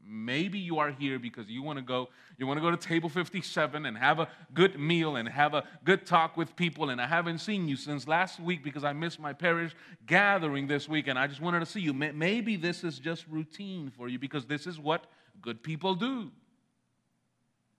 Maybe 0.10 0.60
you 0.60 0.80
are 0.80 0.92
here 0.92 1.20
because 1.20 1.48
you 1.48 1.62
want 1.62 1.80
to 1.80 1.84
go, 1.84 2.08
you 2.38 2.48
want 2.48 2.58
to 2.58 2.62
go 2.62 2.72
to 2.72 2.78
table 2.78 3.10
57 3.10 3.86
and 3.86 3.98
have 3.98 4.20
a 4.20 4.30
good 4.54 4.80
meal 4.80 5.18
and 5.18 5.28
have 5.28 5.54
a 5.54 5.66
good 5.84 6.06
talk 6.06 6.38
with 6.38 6.56
people. 6.56 6.90
And 6.90 7.02
I 7.02 7.08
haven't 7.08 7.40
seen 7.40 7.68
you 7.68 7.76
since 7.76 8.08
last 8.08 8.40
week 8.40 8.64
because 8.64 8.86
I 8.86 8.94
missed 8.94 9.20
my 9.20 9.34
parish 9.34 9.76
gathering 10.06 10.68
this 10.68 10.88
week 10.88 11.08
and 11.08 11.20
I 11.20 11.28
just 11.28 11.42
wanted 11.42 11.60
to 11.60 11.66
see 11.66 11.82
you. 11.82 11.94
Maybe 11.94 12.56
this 12.56 12.84
is 12.86 13.00
just 13.00 13.26
routine 13.28 13.90
for 13.90 14.08
you 14.08 14.18
because 14.18 14.46
this 14.46 14.66
is 14.66 14.80
what 14.80 15.08
good 15.42 15.62
people 15.62 15.96
do. 15.96 16.32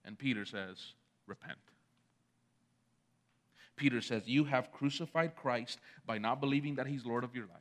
And 0.05 0.17
Peter 0.17 0.45
says, 0.45 0.77
repent. 1.25 1.57
Peter 3.79 4.01
says, 4.01 4.27
You 4.27 4.43
have 4.43 4.71
crucified 4.71 5.35
Christ 5.35 5.79
by 6.05 6.19
not 6.19 6.39
believing 6.39 6.75
that 6.75 6.85
he's 6.85 7.05
Lord 7.05 7.23
of 7.23 7.33
your 7.33 7.45
life. 7.45 7.57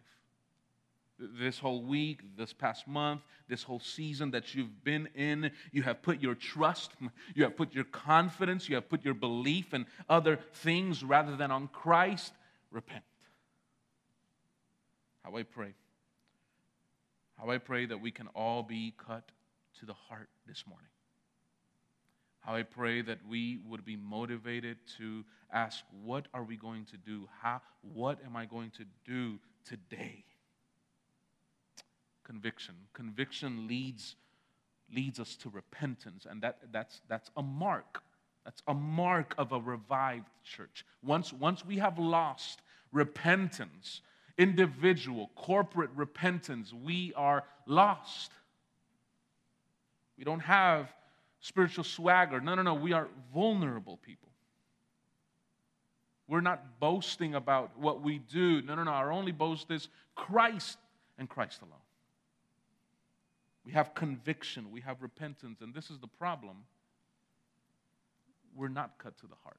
This 1.19 1.59
whole 1.59 1.83
week, 1.83 2.21
this 2.37 2.53
past 2.53 2.87
month, 2.87 3.23
this 3.49 3.63
whole 3.63 3.81
season 3.81 4.31
that 4.33 4.55
you've 4.55 4.85
been 4.85 5.09
in, 5.15 5.51
you 5.73 5.83
have 5.83 6.03
put 6.03 6.21
your 6.21 6.35
trust, 6.35 6.93
you 7.35 7.45
have 7.45 7.57
put 7.57 7.75
your 7.75 7.85
confidence, 7.85 8.69
you 8.69 8.75
have 8.75 8.89
put 8.89 9.05
your 9.05 9.15
belief 9.15 9.73
in 9.73 9.87
other 10.09 10.39
things 10.53 11.03
rather 11.03 11.35
than 11.35 11.51
on 11.51 11.69
Christ. 11.69 12.33
Repent. 12.71 13.03
How 15.25 15.37
I 15.37 15.45
pray. 15.45 15.75
How 17.37 17.51
I 17.51 17.59
pray 17.59 17.87
that 17.87 18.01
we 18.01 18.11
can 18.11 18.29
all 18.29 18.63
be 18.63 18.95
cut 19.07 19.31
to 19.81 19.87
the 19.87 19.95
heart 19.95 20.29
this 20.47 20.65
morning. 20.67 20.89
How 22.49 22.55
I 22.55 22.63
pray 22.63 23.03
that 23.03 23.19
we 23.29 23.59
would 23.69 23.85
be 23.85 23.97
motivated 23.97 24.79
to 24.97 25.23
ask, 25.53 25.85
what 26.03 26.29
are 26.33 26.45
we 26.45 26.57
going 26.57 26.87
to 26.87 26.97
do? 26.97 27.29
How, 27.43 27.61
what 27.83 28.25
am 28.25 28.37
I 28.37 28.47
going 28.47 28.71
to 28.79 28.87
do 29.05 29.39
today? 29.67 30.25
Conviction. 32.25 32.75
Conviction 32.95 33.69
leads, 33.69 34.17
leads 34.91 35.21
us 35.21 35.37
to 35.43 35.51
repentance, 35.51 36.27
and 36.29 36.41
that, 36.41 36.61
that's, 36.73 37.03
that's 37.07 37.31
a 37.37 37.43
mark. 37.43 38.03
That's 38.47 38.63
a 38.67 38.73
mark 38.73 39.35
of 39.37 39.53
a 39.53 39.61
revived 39.61 40.31
church. 40.43 40.87
Once, 41.05 41.35
once 41.35 41.67
we 41.67 41.77
have 41.77 41.99
lost 41.99 42.63
repentance, 42.93 44.01
individual, 44.39 45.33
corporate 45.37 45.91
repentance, 45.95 46.73
we 46.73 47.13
are 47.15 47.45
lost. 47.67 48.33
We 50.17 50.25
don't 50.25 50.41
have 50.41 50.91
spiritual 51.41 51.85
swagger. 51.85 52.41
No, 52.41 52.55
no, 52.55 52.63
no. 52.63 52.75
We 52.75 52.93
are 52.93 53.09
vulnerable 53.33 53.97
people. 53.99 54.29
We're 56.27 56.41
not 56.43 56.79
boasting 56.79 57.35
about 57.35 57.79
what 57.79 58.03
we 58.03 58.19
do. 58.19 58.61
No, 58.63 58.75
no, 58.75 58.85
no. 58.85 58.91
Our 58.91 59.11
only 59.11 59.33
boast 59.33 59.71
is 59.71 59.89
Christ 60.15 60.79
and 61.19 61.29
Christ 61.29 61.63
alone. 61.63 61.81
We 63.65 63.73
have 63.73 63.95
conviction, 63.95 64.71
we 64.71 64.81
have 64.81 65.03
repentance, 65.03 65.61
and 65.61 65.75
this 65.75 65.91
is 65.91 65.99
the 65.99 66.07
problem. 66.07 66.57
We're 68.57 68.69
not 68.69 68.97
cut 68.99 69.19
to 69.19 69.27
the 69.27 69.35
heart. 69.45 69.59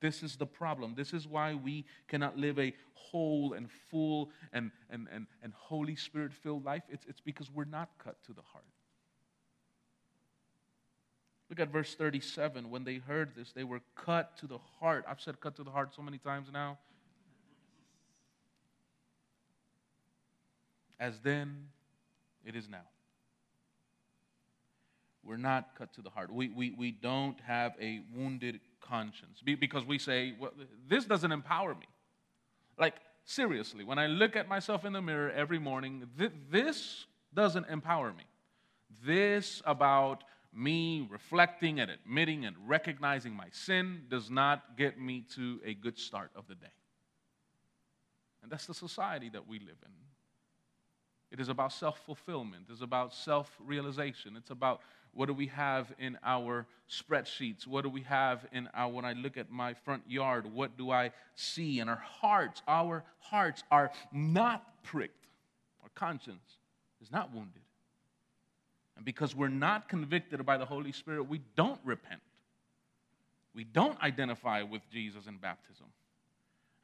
This 0.00 0.22
is 0.22 0.36
the 0.36 0.46
problem. 0.46 0.94
This 0.96 1.12
is 1.12 1.26
why 1.26 1.54
we 1.54 1.84
cannot 2.08 2.36
live 2.36 2.58
a 2.58 2.74
whole 2.94 3.52
and 3.52 3.70
full 3.90 4.30
and, 4.52 4.70
and, 4.90 5.06
and, 5.12 5.26
and 5.42 5.52
Holy 5.54 5.96
Spirit 5.96 6.32
filled 6.32 6.64
life. 6.64 6.82
It's, 6.88 7.06
it's 7.06 7.20
because 7.20 7.50
we're 7.50 7.64
not 7.64 7.88
cut 8.02 8.16
to 8.26 8.32
the 8.32 8.42
heart. 8.52 8.64
Look 11.48 11.60
at 11.60 11.68
verse 11.68 11.94
37. 11.94 12.70
When 12.70 12.84
they 12.84 12.96
heard 12.96 13.34
this, 13.36 13.52
they 13.52 13.64
were 13.64 13.80
cut 13.94 14.36
to 14.38 14.46
the 14.46 14.58
heart. 14.80 15.04
I've 15.08 15.20
said 15.20 15.40
cut 15.40 15.56
to 15.56 15.64
the 15.64 15.70
heart 15.70 15.94
so 15.94 16.02
many 16.02 16.18
times 16.18 16.48
now. 16.52 16.78
As 20.98 21.20
then, 21.20 21.68
it 22.44 22.56
is 22.56 22.68
now. 22.68 22.86
We're 25.22 25.36
not 25.36 25.76
cut 25.76 25.92
to 25.94 26.02
the 26.02 26.10
heart. 26.10 26.32
We, 26.32 26.48
we, 26.48 26.70
we 26.70 26.90
don't 26.92 27.38
have 27.46 27.72
a 27.80 28.00
wounded 28.14 28.60
conscience 28.80 29.40
because 29.44 29.84
we 29.84 29.98
say, 29.98 30.34
well, 30.38 30.52
this 30.88 31.04
doesn't 31.04 31.32
empower 31.32 31.74
me. 31.74 31.86
Like, 32.78 32.94
seriously, 33.24 33.82
when 33.84 33.98
I 33.98 34.06
look 34.06 34.36
at 34.36 34.48
myself 34.48 34.84
in 34.84 34.92
the 34.92 35.02
mirror 35.02 35.30
every 35.30 35.58
morning, 35.58 36.06
th- 36.16 36.32
this 36.50 37.06
doesn't 37.34 37.66
empower 37.68 38.12
me. 38.12 38.24
This 39.04 39.62
about 39.66 40.22
me 40.56 41.06
reflecting 41.10 41.80
and 41.80 41.90
admitting 41.90 42.46
and 42.46 42.56
recognizing 42.66 43.34
my 43.34 43.48
sin 43.50 44.02
does 44.08 44.30
not 44.30 44.76
get 44.76 44.98
me 44.98 45.24
to 45.34 45.60
a 45.64 45.74
good 45.74 45.98
start 45.98 46.30
of 46.34 46.48
the 46.48 46.54
day. 46.54 46.66
And 48.42 48.50
that's 48.50 48.66
the 48.66 48.74
society 48.74 49.28
that 49.30 49.46
we 49.46 49.58
live 49.58 49.76
in. 49.84 49.92
It 51.30 51.40
is 51.40 51.48
about 51.48 51.72
self 51.72 51.98
fulfillment, 52.06 52.66
it's 52.70 52.80
about 52.80 53.12
self 53.12 53.50
realization, 53.60 54.36
it's 54.36 54.50
about 54.50 54.80
what 55.12 55.26
do 55.26 55.32
we 55.32 55.46
have 55.46 55.92
in 55.98 56.18
our 56.22 56.66
spreadsheets? 56.90 57.66
What 57.66 57.82
do 57.82 57.88
we 57.88 58.02
have 58.02 58.46
in 58.52 58.68
our, 58.74 58.90
when 58.90 59.04
I 59.06 59.14
look 59.14 59.38
at 59.38 59.50
my 59.50 59.72
front 59.72 60.02
yard, 60.06 60.46
what 60.52 60.76
do 60.76 60.90
I 60.90 61.10
see? 61.34 61.80
And 61.80 61.88
our 61.88 61.96
hearts, 61.96 62.62
our 62.68 63.02
hearts 63.18 63.64
are 63.70 63.90
not 64.12 64.82
pricked. 64.82 65.26
Our 65.82 65.88
conscience 65.94 66.58
is 67.00 67.10
not 67.10 67.32
wounded. 67.32 67.62
And 68.96 69.04
because 69.04 69.34
we're 69.36 69.48
not 69.48 69.88
convicted 69.88 70.44
by 70.44 70.56
the 70.56 70.64
Holy 70.64 70.92
Spirit, 70.92 71.28
we 71.28 71.40
don't 71.54 71.80
repent. 71.84 72.22
We 73.54 73.64
don't 73.64 74.00
identify 74.02 74.62
with 74.62 74.82
Jesus 74.90 75.26
in 75.26 75.36
baptism. 75.36 75.86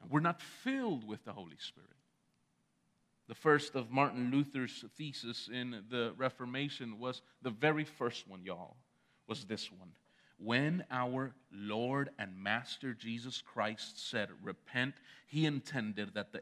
And 0.01 0.11
we're 0.11 0.19
not 0.19 0.41
filled 0.41 1.07
with 1.07 1.23
the 1.25 1.33
Holy 1.33 1.57
Spirit. 1.59 1.89
The 3.27 3.35
first 3.35 3.75
of 3.75 3.89
Martin 3.89 4.31
Luther's 4.31 4.83
thesis 4.97 5.49
in 5.51 5.83
the 5.89 6.13
Reformation 6.17 6.99
was 6.99 7.21
the 7.41 7.49
very 7.49 7.85
first 7.85 8.27
one, 8.27 8.43
y'all, 8.43 8.75
was 9.27 9.45
this 9.45 9.71
one. 9.71 9.89
When 10.37 10.83
our 10.91 11.33
Lord 11.51 12.09
and 12.19 12.35
Master 12.35 12.93
Jesus 12.93 13.41
Christ 13.41 14.09
said, 14.09 14.29
Repent, 14.41 14.95
he 15.25 15.45
intended 15.45 16.15
that 16.15 16.33
the 16.33 16.41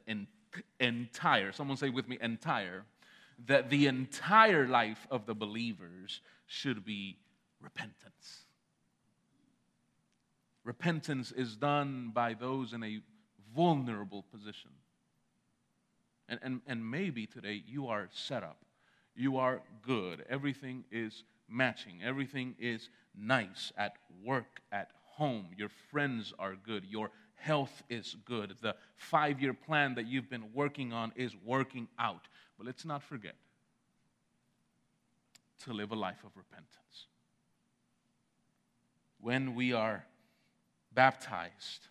entire, 0.79 1.51
someone 1.51 1.77
say 1.77 1.89
with 1.89 2.07
me, 2.07 2.17
entire, 2.19 2.83
that 3.47 3.69
the 3.69 3.87
entire 3.87 4.67
life 4.67 5.07
of 5.09 5.25
the 5.25 5.35
believers 5.35 6.21
should 6.45 6.85
be 6.85 7.17
repentance. 7.59 8.45
Repentance 10.63 11.31
is 11.31 11.55
done 11.55 12.11
by 12.13 12.33
those 12.33 12.73
in 12.73 12.83
a 12.83 13.01
vulnerable 13.55 14.23
position. 14.31 14.71
And, 16.29 16.39
and, 16.43 16.61
and 16.67 16.89
maybe 16.89 17.25
today 17.25 17.63
you 17.65 17.87
are 17.87 18.07
set 18.11 18.43
up, 18.43 18.63
you 19.15 19.37
are 19.37 19.61
good, 19.81 20.23
everything 20.29 20.85
is 20.91 21.23
matching, 21.49 22.01
everything 22.03 22.55
is 22.59 22.89
nice 23.17 23.73
at 23.75 23.93
work, 24.23 24.61
at 24.71 24.91
home, 25.03 25.47
your 25.61 25.69
friends 25.91 26.33
are 26.39 26.55
good, 26.55 26.83
your 26.89 27.11
health 27.35 27.83
is 27.87 28.15
good, 28.25 28.55
the 28.61 28.75
five 28.95 29.39
year 29.39 29.53
plan 29.53 29.95
that 29.95 30.07
you've 30.07 30.29
been 30.29 30.51
working 30.53 30.91
on 30.91 31.13
is 31.15 31.33
working 31.45 31.87
out. 31.97 32.27
But 32.57 32.65
let's 32.65 32.83
not 32.83 33.03
forget 33.03 33.35
to 35.63 35.73
live 35.73 35.91
a 35.91 35.95
life 35.95 36.23
of 36.25 36.31
repentance. 36.35 37.05
When 39.19 39.53
we 39.53 39.71
are 39.71 40.03
baptized, 40.93 41.87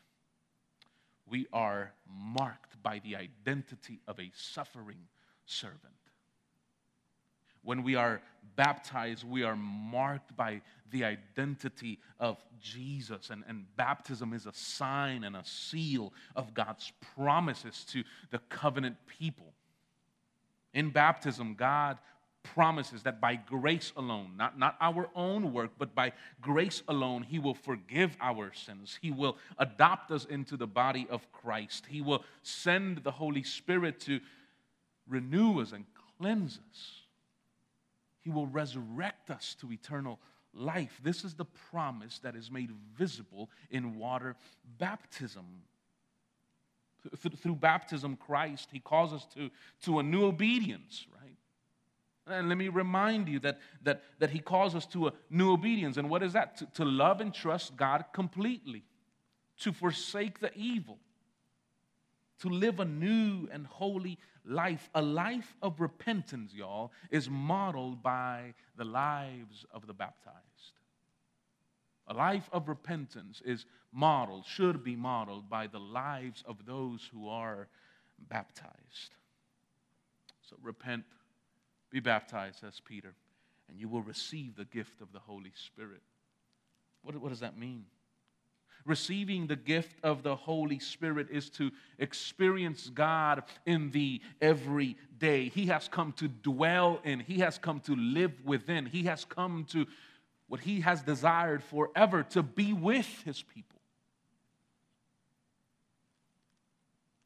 we 1.28 1.46
are 1.52 1.92
marked 2.08 2.82
by 2.82 2.98
the 2.98 3.14
identity 3.14 4.00
of 4.08 4.18
a 4.18 4.32
suffering 4.34 5.06
servant. 5.46 5.99
When 7.62 7.82
we 7.82 7.94
are 7.94 8.20
baptized, 8.56 9.28
we 9.28 9.42
are 9.42 9.56
marked 9.56 10.36
by 10.36 10.62
the 10.90 11.04
identity 11.04 11.98
of 12.18 12.38
Jesus. 12.60 13.30
And, 13.30 13.44
and 13.48 13.64
baptism 13.76 14.32
is 14.32 14.46
a 14.46 14.52
sign 14.52 15.24
and 15.24 15.36
a 15.36 15.44
seal 15.44 16.12
of 16.36 16.54
God's 16.54 16.92
promises 17.16 17.84
to 17.90 18.02
the 18.30 18.38
covenant 18.48 18.96
people. 19.06 19.52
In 20.72 20.90
baptism, 20.90 21.54
God 21.54 21.98
promises 22.42 23.02
that 23.02 23.20
by 23.20 23.36
grace 23.36 23.92
alone, 23.96 24.32
not, 24.36 24.58
not 24.58 24.76
our 24.80 25.08
own 25.14 25.52
work, 25.52 25.72
but 25.78 25.94
by 25.94 26.12
grace 26.40 26.82
alone, 26.88 27.22
He 27.22 27.38
will 27.38 27.54
forgive 27.54 28.16
our 28.20 28.52
sins. 28.54 28.98
He 29.00 29.10
will 29.10 29.36
adopt 29.58 30.10
us 30.10 30.24
into 30.24 30.56
the 30.56 30.66
body 30.66 31.06
of 31.10 31.30
Christ. 31.32 31.84
He 31.88 32.00
will 32.00 32.24
send 32.42 32.98
the 32.98 33.10
Holy 33.10 33.42
Spirit 33.42 34.00
to 34.00 34.20
renew 35.08 35.60
us 35.60 35.72
and 35.72 35.84
cleanse 36.18 36.58
us. 36.70 36.99
He 38.22 38.30
will 38.30 38.46
resurrect 38.46 39.30
us 39.30 39.56
to 39.60 39.72
eternal 39.72 40.18
life. 40.52 41.00
This 41.02 41.24
is 41.24 41.34
the 41.34 41.44
promise 41.44 42.18
that 42.20 42.36
is 42.36 42.50
made 42.50 42.70
visible 42.96 43.50
in 43.70 43.96
water 43.96 44.36
baptism. 44.78 45.46
Through 47.16 47.54
baptism, 47.56 48.16
Christ, 48.16 48.68
He 48.72 48.78
calls 48.78 49.12
us 49.12 49.26
to, 49.34 49.50
to 49.84 50.00
a 50.00 50.02
new 50.02 50.26
obedience, 50.26 51.06
right? 51.14 51.36
And 52.26 52.48
let 52.48 52.58
me 52.58 52.68
remind 52.68 53.28
you 53.28 53.38
that, 53.40 53.58
that, 53.82 54.02
that 54.18 54.30
He 54.30 54.38
calls 54.38 54.74
us 54.74 54.84
to 54.86 55.08
a 55.08 55.12
new 55.30 55.52
obedience. 55.52 55.96
And 55.96 56.10
what 56.10 56.22
is 56.22 56.34
that? 56.34 56.58
To, 56.58 56.66
to 56.74 56.84
love 56.84 57.22
and 57.22 57.32
trust 57.32 57.74
God 57.76 58.04
completely, 58.12 58.84
to 59.60 59.72
forsake 59.72 60.40
the 60.40 60.52
evil, 60.54 60.98
to 62.40 62.48
live 62.48 62.80
a 62.80 62.84
new 62.84 63.48
and 63.50 63.66
holy 63.66 64.18
life. 64.44 64.88
A 64.94 65.02
life 65.02 65.56
of 65.62 65.80
repentance, 65.80 66.52
y'all, 66.54 66.92
is 67.10 67.28
modeled 67.28 68.02
by 68.02 68.54
the 68.76 68.84
lives 68.84 69.64
of 69.72 69.86
the 69.86 69.94
baptized. 69.94 70.36
A 72.08 72.14
life 72.14 72.48
of 72.52 72.68
repentance 72.68 73.40
is 73.44 73.66
modeled, 73.92 74.44
should 74.44 74.82
be 74.82 74.96
modeled 74.96 75.48
by 75.48 75.66
the 75.66 75.78
lives 75.78 76.42
of 76.46 76.66
those 76.66 77.08
who 77.12 77.28
are 77.28 77.68
baptized. 78.28 79.14
So 80.48 80.56
repent, 80.62 81.04
be 81.90 82.00
baptized, 82.00 82.60
says 82.60 82.80
Peter, 82.84 83.14
and 83.68 83.78
you 83.78 83.88
will 83.88 84.02
receive 84.02 84.56
the 84.56 84.64
gift 84.64 85.00
of 85.00 85.12
the 85.12 85.20
Holy 85.20 85.52
Spirit. 85.54 86.02
What, 87.02 87.16
what 87.20 87.28
does 87.28 87.40
that 87.40 87.56
mean? 87.56 87.84
Receiving 88.84 89.46
the 89.46 89.56
gift 89.56 89.96
of 90.02 90.22
the 90.22 90.34
Holy 90.34 90.78
Spirit 90.78 91.28
is 91.30 91.50
to 91.50 91.70
experience 91.98 92.88
God 92.88 93.42
in 93.66 93.90
the 93.90 94.20
everyday. 94.40 95.48
He 95.48 95.66
has 95.66 95.88
come 95.88 96.12
to 96.12 96.28
dwell 96.28 97.00
in, 97.04 97.20
He 97.20 97.38
has 97.40 97.58
come 97.58 97.80
to 97.80 97.94
live 97.94 98.32
within, 98.44 98.86
He 98.86 99.04
has 99.04 99.24
come 99.24 99.66
to 99.70 99.86
what 100.48 100.60
He 100.60 100.80
has 100.80 101.02
desired 101.02 101.62
forever 101.62 102.22
to 102.30 102.42
be 102.42 102.72
with 102.72 103.08
His 103.24 103.42
people. 103.42 103.80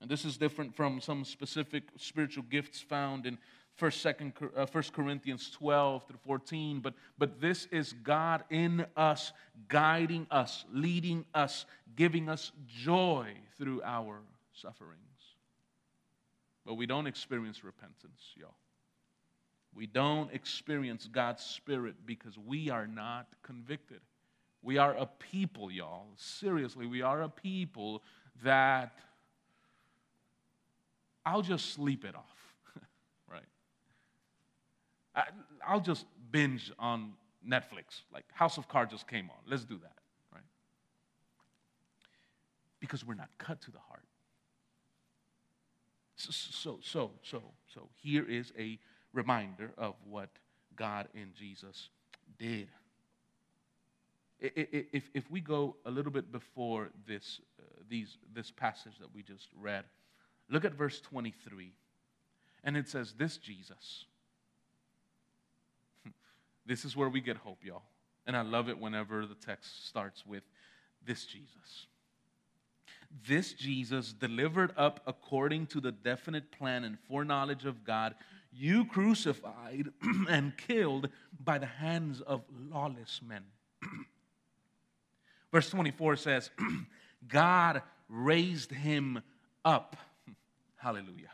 And 0.00 0.10
this 0.10 0.26
is 0.26 0.36
different 0.36 0.76
from 0.76 1.00
some 1.00 1.24
specific 1.24 1.84
spiritual 1.96 2.44
gifts 2.50 2.80
found 2.82 3.24
in 3.24 3.38
First, 3.76 4.02
second, 4.02 4.34
uh, 4.56 4.66
First 4.66 4.92
Corinthians 4.92 5.50
12 5.50 6.06
through 6.06 6.18
14, 6.24 6.78
but, 6.80 6.94
but 7.18 7.40
this 7.40 7.66
is 7.72 7.92
God 8.04 8.44
in 8.48 8.86
us, 8.96 9.32
guiding 9.68 10.28
us, 10.30 10.64
leading 10.72 11.24
us, 11.34 11.66
giving 11.96 12.28
us 12.28 12.52
joy 12.68 13.32
through 13.58 13.82
our 13.82 14.20
sufferings. 14.52 15.00
But 16.64 16.74
we 16.74 16.86
don't 16.86 17.08
experience 17.08 17.64
repentance, 17.64 18.22
y'all. 18.36 18.54
We 19.74 19.86
don't 19.86 20.32
experience 20.32 21.08
God's 21.10 21.42
Spirit 21.42 21.96
because 22.06 22.38
we 22.38 22.70
are 22.70 22.86
not 22.86 23.26
convicted. 23.42 24.00
We 24.62 24.78
are 24.78 24.96
a 24.96 25.06
people, 25.06 25.70
y'all. 25.70 26.06
Seriously, 26.16 26.86
we 26.86 27.02
are 27.02 27.22
a 27.22 27.28
people 27.28 28.02
that 28.44 28.96
I'll 31.26 31.42
just 31.42 31.74
sleep 31.74 32.04
it 32.04 32.14
off. 32.14 32.33
I, 35.14 35.74
will 35.74 35.80
just 35.80 36.06
binge 36.30 36.72
on 36.78 37.12
Netflix. 37.46 38.02
Like 38.12 38.24
House 38.32 38.58
of 38.58 38.68
Cards 38.68 38.92
just 38.92 39.06
came 39.08 39.30
on. 39.30 39.36
Let's 39.46 39.64
do 39.64 39.78
that, 39.78 39.98
right? 40.32 40.42
Because 42.80 43.04
we're 43.04 43.14
not 43.14 43.30
cut 43.38 43.60
to 43.62 43.70
the 43.70 43.78
heart. 43.78 44.02
So, 46.16 46.78
so, 46.80 47.10
so, 47.22 47.42
so, 47.66 47.88
here 47.96 48.24
is 48.28 48.52
a 48.58 48.78
reminder 49.12 49.72
of 49.76 49.94
what 50.08 50.30
God 50.76 51.08
in 51.14 51.32
Jesus 51.36 51.90
did. 52.38 52.68
If, 54.40 55.10
if 55.14 55.30
we 55.30 55.40
go 55.40 55.76
a 55.84 55.90
little 55.90 56.12
bit 56.12 56.30
before 56.30 56.90
this, 57.06 57.40
uh, 57.58 57.62
these, 57.88 58.18
this 58.34 58.50
passage 58.50 58.98
that 59.00 59.14
we 59.14 59.22
just 59.22 59.48
read, 59.58 59.84
look 60.50 60.64
at 60.64 60.74
verse 60.74 61.00
23. 61.00 61.72
And 62.62 62.76
it 62.76 62.88
says, 62.88 63.14
This 63.16 63.36
Jesus 63.38 64.06
this 66.66 66.84
is 66.84 66.96
where 66.96 67.08
we 67.08 67.20
get 67.20 67.36
hope, 67.36 67.58
y'all. 67.62 67.82
And 68.26 68.36
I 68.36 68.42
love 68.42 68.68
it 68.68 68.78
whenever 68.78 69.26
the 69.26 69.34
text 69.34 69.86
starts 69.86 70.24
with 70.26 70.42
this 71.04 71.26
Jesus. 71.26 71.86
This 73.26 73.52
Jesus, 73.52 74.12
delivered 74.12 74.72
up 74.76 75.00
according 75.06 75.66
to 75.68 75.80
the 75.80 75.92
definite 75.92 76.50
plan 76.50 76.84
and 76.84 76.98
foreknowledge 77.08 77.64
of 77.64 77.84
God, 77.84 78.14
you 78.52 78.86
crucified 78.86 79.88
and 80.28 80.56
killed 80.56 81.08
by 81.42 81.58
the 81.58 81.66
hands 81.66 82.20
of 82.22 82.42
lawless 82.70 83.20
men. 83.26 83.42
Verse 85.52 85.70
24 85.70 86.16
says, 86.16 86.50
God 87.28 87.82
raised 88.08 88.72
him 88.72 89.22
up. 89.64 89.96
Hallelujah. 90.76 91.30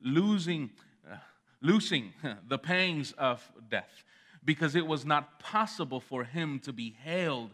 Losing, 0.00 0.70
uh, 1.10 1.16
loosing 1.60 2.12
the 2.48 2.58
pangs 2.58 3.12
of 3.12 3.46
death 3.68 4.04
because 4.44 4.74
it 4.74 4.86
was 4.86 5.04
not 5.04 5.38
possible 5.38 6.00
for 6.00 6.24
him 6.24 6.60
to 6.60 6.72
be 6.72 6.96
held 7.04 7.50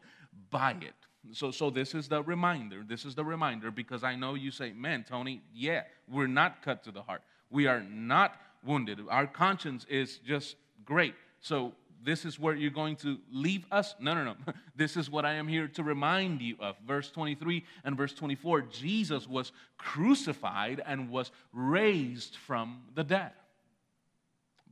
by 0.50 0.72
it. 0.80 0.94
So, 1.32 1.50
so 1.50 1.70
this 1.70 1.94
is 1.94 2.08
the 2.08 2.22
reminder. 2.22 2.82
This 2.86 3.04
is 3.04 3.14
the 3.14 3.24
reminder 3.24 3.70
because 3.70 4.04
I 4.04 4.14
know 4.14 4.34
you 4.34 4.50
say, 4.50 4.72
man, 4.72 5.04
Tony, 5.06 5.42
yeah, 5.52 5.82
we're 6.08 6.26
not 6.26 6.62
cut 6.62 6.84
to 6.84 6.90
the 6.90 7.02
heart. 7.02 7.22
We 7.50 7.66
are 7.66 7.82
not 7.82 8.36
wounded. 8.64 9.00
Our 9.10 9.26
conscience 9.26 9.84
is 9.88 10.18
just 10.18 10.56
great. 10.84 11.14
So 11.40 11.74
this 12.02 12.24
is 12.24 12.38
where 12.38 12.54
you're 12.54 12.70
going 12.70 12.96
to 12.96 13.18
leave 13.30 13.66
us? 13.70 13.94
No, 14.00 14.14
no, 14.14 14.24
no. 14.24 14.36
This 14.76 14.96
is 14.96 15.10
what 15.10 15.24
I 15.24 15.34
am 15.34 15.48
here 15.48 15.66
to 15.68 15.82
remind 15.82 16.40
you 16.40 16.56
of. 16.60 16.76
Verse 16.86 17.10
23 17.10 17.64
and 17.84 17.96
verse 17.96 18.14
24 18.14 18.62
Jesus 18.62 19.28
was 19.28 19.52
crucified 19.76 20.80
and 20.86 21.10
was 21.10 21.32
raised 21.52 22.36
from 22.36 22.82
the 22.94 23.04
dead. 23.04 23.32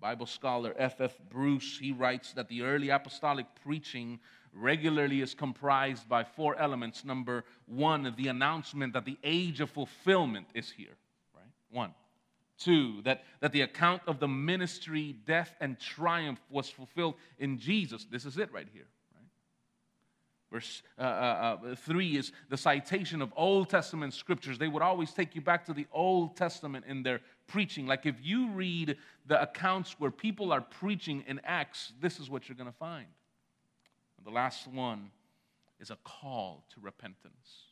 Bible 0.07 0.27
scholar 0.27 0.73
F.F. 0.79 1.01
F. 1.01 1.19
Bruce, 1.29 1.79
he 1.81 1.91
writes 1.91 2.33
that 2.35 2.49
the 2.49 2.63
early 2.63 2.91
apostolic 2.91 3.45
preaching 3.65 4.21
regularly 4.53 5.21
is 5.21 5.35
comprised 5.35 6.09
by 6.09 6.23
four 6.23 6.55
elements. 6.61 7.05
Number 7.05 7.45
one, 7.67 8.15
the 8.17 8.29
announcement 8.29 8.93
that 8.93 9.05
the 9.05 9.19
age 9.25 9.61
of 9.61 9.69
fulfillment 9.69 10.47
is 10.55 10.71
here, 10.71 10.97
right? 11.35 11.51
One. 11.73 11.93
Two, 12.57 13.03
that, 13.03 13.25
that 13.41 13.51
the 13.51 13.63
account 13.63 14.01
of 14.07 14.21
the 14.21 14.29
ministry, 14.29 15.17
death, 15.27 15.57
and 15.61 15.77
triumph 15.77 16.39
was 16.51 16.71
fulfilled 16.71 17.17
in 17.41 17.59
Jesus. 17.59 18.07
This 18.09 18.25
is 18.25 18.39
it 18.39 18.53
right 18.53 18.69
here. 18.73 18.87
Verse 20.53 20.83
uh, 20.99 21.03
uh, 21.03 21.57
uh, 21.73 21.75
3 21.75 22.17
is 22.17 22.33
the 22.49 22.57
citation 22.57 23.21
of 23.21 23.33
Old 23.37 23.69
Testament 23.69 24.15
scriptures. 24.15 24.59
They 24.59 24.69
would 24.69 24.83
always 24.83 25.13
take 25.13 25.35
you 25.35 25.41
back 25.41 25.67
to 25.67 25.73
the 25.73 25.87
Old 25.93 26.37
Testament 26.37 26.85
in 26.87 27.03
their 27.03 27.21
preaching. 27.47 27.87
Like 27.87 28.07
if 28.07 28.17
you 28.23 28.51
read 28.51 28.97
the 29.27 29.41
accounts 29.41 29.97
where 29.99 30.11
people 30.11 30.53
are 30.53 30.61
preaching 30.61 31.25
in 31.27 31.41
Acts, 31.45 31.93
this 32.01 32.19
is 32.19 32.29
what 32.29 32.49
you're 32.49 32.57
going 32.57 32.71
to 32.71 32.79
find. 32.79 33.07
And 34.17 34.27
the 34.27 34.31
last 34.31 34.67
one 34.67 35.11
is 35.81 35.91
a 35.91 35.99
call 36.05 36.65
to 36.75 36.81
repentance. 36.81 37.65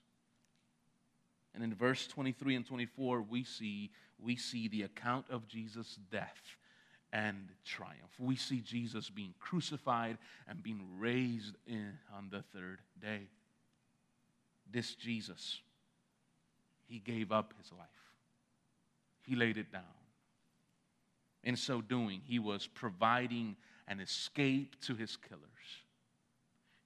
And 1.54 1.62
in 1.62 1.74
verse 1.74 2.06
23 2.06 2.56
and 2.56 2.66
24, 2.66 3.22
we 3.22 3.44
see, 3.44 3.90
we 4.18 4.36
see 4.36 4.68
the 4.68 4.82
account 4.82 5.26
of 5.30 5.46
Jesus' 5.46 5.98
death 6.10 6.56
and 7.12 7.48
triumph. 7.64 8.10
We 8.18 8.34
see 8.34 8.60
Jesus 8.60 9.08
being 9.08 9.34
crucified 9.38 10.18
and 10.48 10.62
being 10.62 10.82
raised 10.98 11.54
on 12.12 12.28
the 12.30 12.42
third 12.52 12.80
day. 13.00 13.28
This 14.70 14.96
Jesus, 14.96 15.60
he 16.88 16.98
gave 16.98 17.30
up 17.30 17.54
his 17.62 17.70
life, 17.70 17.86
he 19.26 19.36
laid 19.36 19.56
it 19.58 19.72
down. 19.72 19.82
In 21.42 21.56
so 21.56 21.80
doing, 21.80 22.20
he 22.24 22.38
was 22.38 22.66
providing 22.66 23.56
an 23.86 24.00
escape 24.00 24.80
to 24.82 24.94
his 24.94 25.16
killers. 25.16 25.42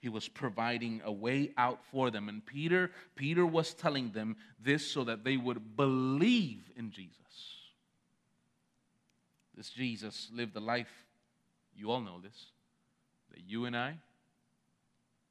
He 0.01 0.09
was 0.09 0.29
providing 0.29 1.01
a 1.05 1.13
way 1.13 1.53
out 1.57 1.81
for 1.91 2.11
them. 2.11 2.29
And 2.29 2.45
Peter, 2.45 2.91
Peter 3.17 3.45
was 3.45 3.75
telling 3.75 4.13
them 4.13 4.37
this 4.61 4.87
so 4.87 5.05
that 5.05 5.25
they 5.25 5.37
would 5.37 5.77
believe 5.77 6.71
in 6.77 6.91
Jesus. 6.91 7.15
This 9.57 9.71
Jesus 9.71 10.29
lived 10.33 10.57
a 10.57 10.61
life, 10.61 11.07
you 11.75 11.91
all 11.91 12.01
know 12.01 12.21
this, 12.23 12.53
that 13.33 13.41
you 13.45 13.65
and 13.65 13.77
I, 13.77 13.91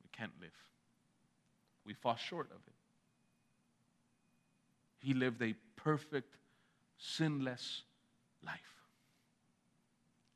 we 0.04 0.10
can't 0.12 0.34
live. 0.42 0.52
We 1.86 1.94
fall 1.94 2.18
short 2.18 2.48
of 2.52 2.58
it. 2.68 2.74
He 5.00 5.14
lived 5.14 5.42
a 5.42 5.56
perfect, 5.78 6.36
sinless 6.98 7.84
life. 8.46 8.54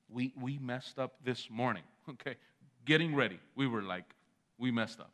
We, 0.09 0.33
we 0.39 0.59
messed 0.59 0.99
up 0.99 1.13
this 1.23 1.49
morning, 1.49 1.83
okay? 2.09 2.35
Getting 2.85 3.15
ready, 3.15 3.39
we 3.55 3.67
were 3.67 3.81
like, 3.81 4.05
we 4.57 4.71
messed 4.71 4.99
up. 4.99 5.11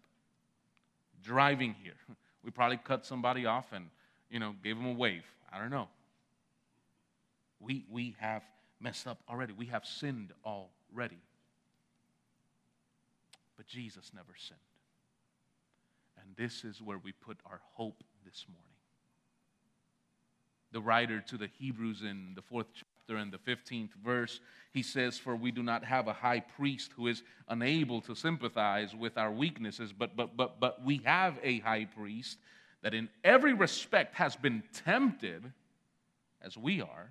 Driving 1.24 1.76
here, 1.84 1.94
we 2.44 2.52
probably 2.52 2.78
cut 2.78 3.06
somebody 3.06 3.46
off 3.46 3.72
and, 3.72 3.90
you 4.30 4.40
know, 4.40 4.56
gave 4.64 4.78
them 4.78 4.88
a 4.88 4.94
wave. 4.94 5.24
I 5.52 5.60
don't 5.60 5.72
know. 5.72 5.88
We, 7.60 7.86
we 7.90 8.16
have 8.20 8.44
messed 8.80 9.08
up 9.08 9.20
already. 9.30 9.54
We 9.54 9.68
have 9.68 9.86
sinned 9.86 10.32
already. 10.46 11.20
But 13.56 13.66
Jesus 13.66 14.12
never 14.14 14.34
sinned. 14.38 14.60
And 16.22 16.36
this 16.36 16.64
is 16.64 16.82
where 16.82 16.98
we 16.98 17.12
put 17.12 17.38
our 17.46 17.62
hope 17.74 18.04
this 18.24 18.46
morning. 18.48 18.77
The 20.72 20.82
writer 20.82 21.22
to 21.22 21.38
the 21.38 21.50
Hebrews 21.60 22.02
in 22.02 22.34
the 22.36 22.42
fourth 22.42 22.68
chapter 22.74 23.18
and 23.18 23.32
the 23.32 23.38
15th 23.38 23.94
verse, 24.04 24.40
he 24.74 24.84
says, 24.84 25.18
For 25.18 25.36
we 25.36 25.52
do 25.52 25.64
not 25.64 25.84
have 25.86 26.08
a 26.08 26.14
high 26.14 26.42
priest 26.42 26.92
who 26.96 27.08
is 27.08 27.24
unable 27.48 28.02
to 28.02 28.16
sympathize 28.16 28.94
with 28.94 29.18
our 29.18 29.32
weaknesses, 29.32 29.94
but, 29.94 30.16
but, 30.16 30.36
but, 30.36 30.60
but 30.60 30.84
we 30.84 30.98
have 31.06 31.40
a 31.42 31.60
high 31.60 31.86
priest 31.86 32.38
that 32.84 32.94
in 32.94 33.10
every 33.24 33.54
respect 33.54 34.16
has 34.16 34.36
been 34.36 34.64
tempted 34.86 35.52
as 36.42 36.58
we 36.58 36.82
are, 36.82 37.10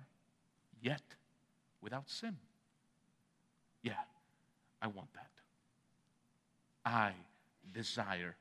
yet 0.81 1.01
without 1.81 2.09
sin. 2.09 2.37
Yeah, 3.83 3.93
I 4.81 4.87
want 4.87 5.11
that. 5.13 5.29
I 6.85 7.11
desire. 7.73 8.35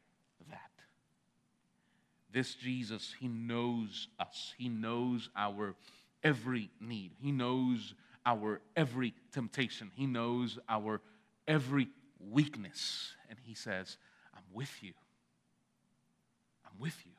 This 2.33 2.55
Jesus, 2.55 3.15
He 3.19 3.29
knows 3.29 4.09
us. 4.19 4.55
He 4.59 4.69
knows 4.69 5.29
our 5.37 5.75
every 6.23 6.71
need. 6.81 7.13
He 7.21 7.33
knows 7.33 7.95
our 8.25 8.61
every 8.77 9.15
temptation. 9.33 9.91
He 9.95 10.07
knows 10.07 10.59
our 10.69 11.01
every 11.47 11.89
weakness. 12.19 13.13
And 13.29 13.39
He 13.43 13.55
says, 13.55 13.97
I'm 14.35 14.43
with 14.53 14.83
you. 14.83 14.93
I'm 16.67 16.81
with 16.81 16.97
you. 17.05 17.13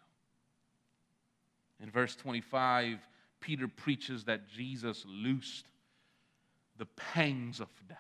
In 1.80 1.92
verse 1.92 2.16
25, 2.16 3.00
Peter 3.40 3.68
preaches 3.68 4.26
that 4.26 4.50
Jesus 4.50 5.06
loosed 5.08 5.66
the 6.78 6.86
pangs 6.86 7.60
of 7.60 7.70
death. 7.88 7.98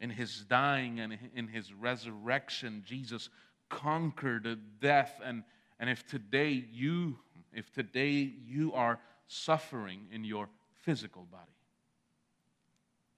In 0.00 0.10
his 0.10 0.44
dying 0.44 1.00
and 1.00 1.16
in 1.34 1.48
his 1.48 1.72
resurrection, 1.72 2.82
Jesus 2.86 3.30
conquered 3.74 4.58
death. 4.80 5.20
And, 5.24 5.42
and 5.78 5.90
if 5.90 6.06
today 6.06 6.64
you, 6.72 7.18
if 7.52 7.72
today 7.72 8.32
you 8.46 8.72
are 8.72 8.98
suffering 9.26 10.06
in 10.12 10.24
your 10.24 10.48
physical 10.82 11.26
body, 11.30 11.50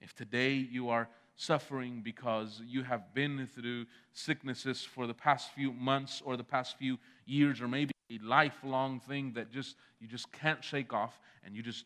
if 0.01 0.13
today 0.13 0.53
you 0.53 0.89
are 0.89 1.07
suffering 1.35 2.01
because 2.03 2.61
you 2.65 2.83
have 2.83 3.13
been 3.13 3.47
through 3.53 3.85
sicknesses 4.13 4.83
for 4.83 5.05
the 5.05 5.13
past 5.13 5.51
few 5.53 5.71
months 5.71 6.21
or 6.25 6.35
the 6.35 6.43
past 6.43 6.77
few 6.77 6.97
years, 7.25 7.61
or 7.61 7.67
maybe 7.67 7.91
a 8.09 8.17
lifelong 8.23 8.99
thing 8.99 9.33
that 9.33 9.51
just 9.51 9.75
you 9.99 10.07
just 10.07 10.31
can't 10.31 10.63
shake 10.63 10.93
off 10.93 11.19
and 11.43 11.55
you 11.55 11.61
just 11.61 11.85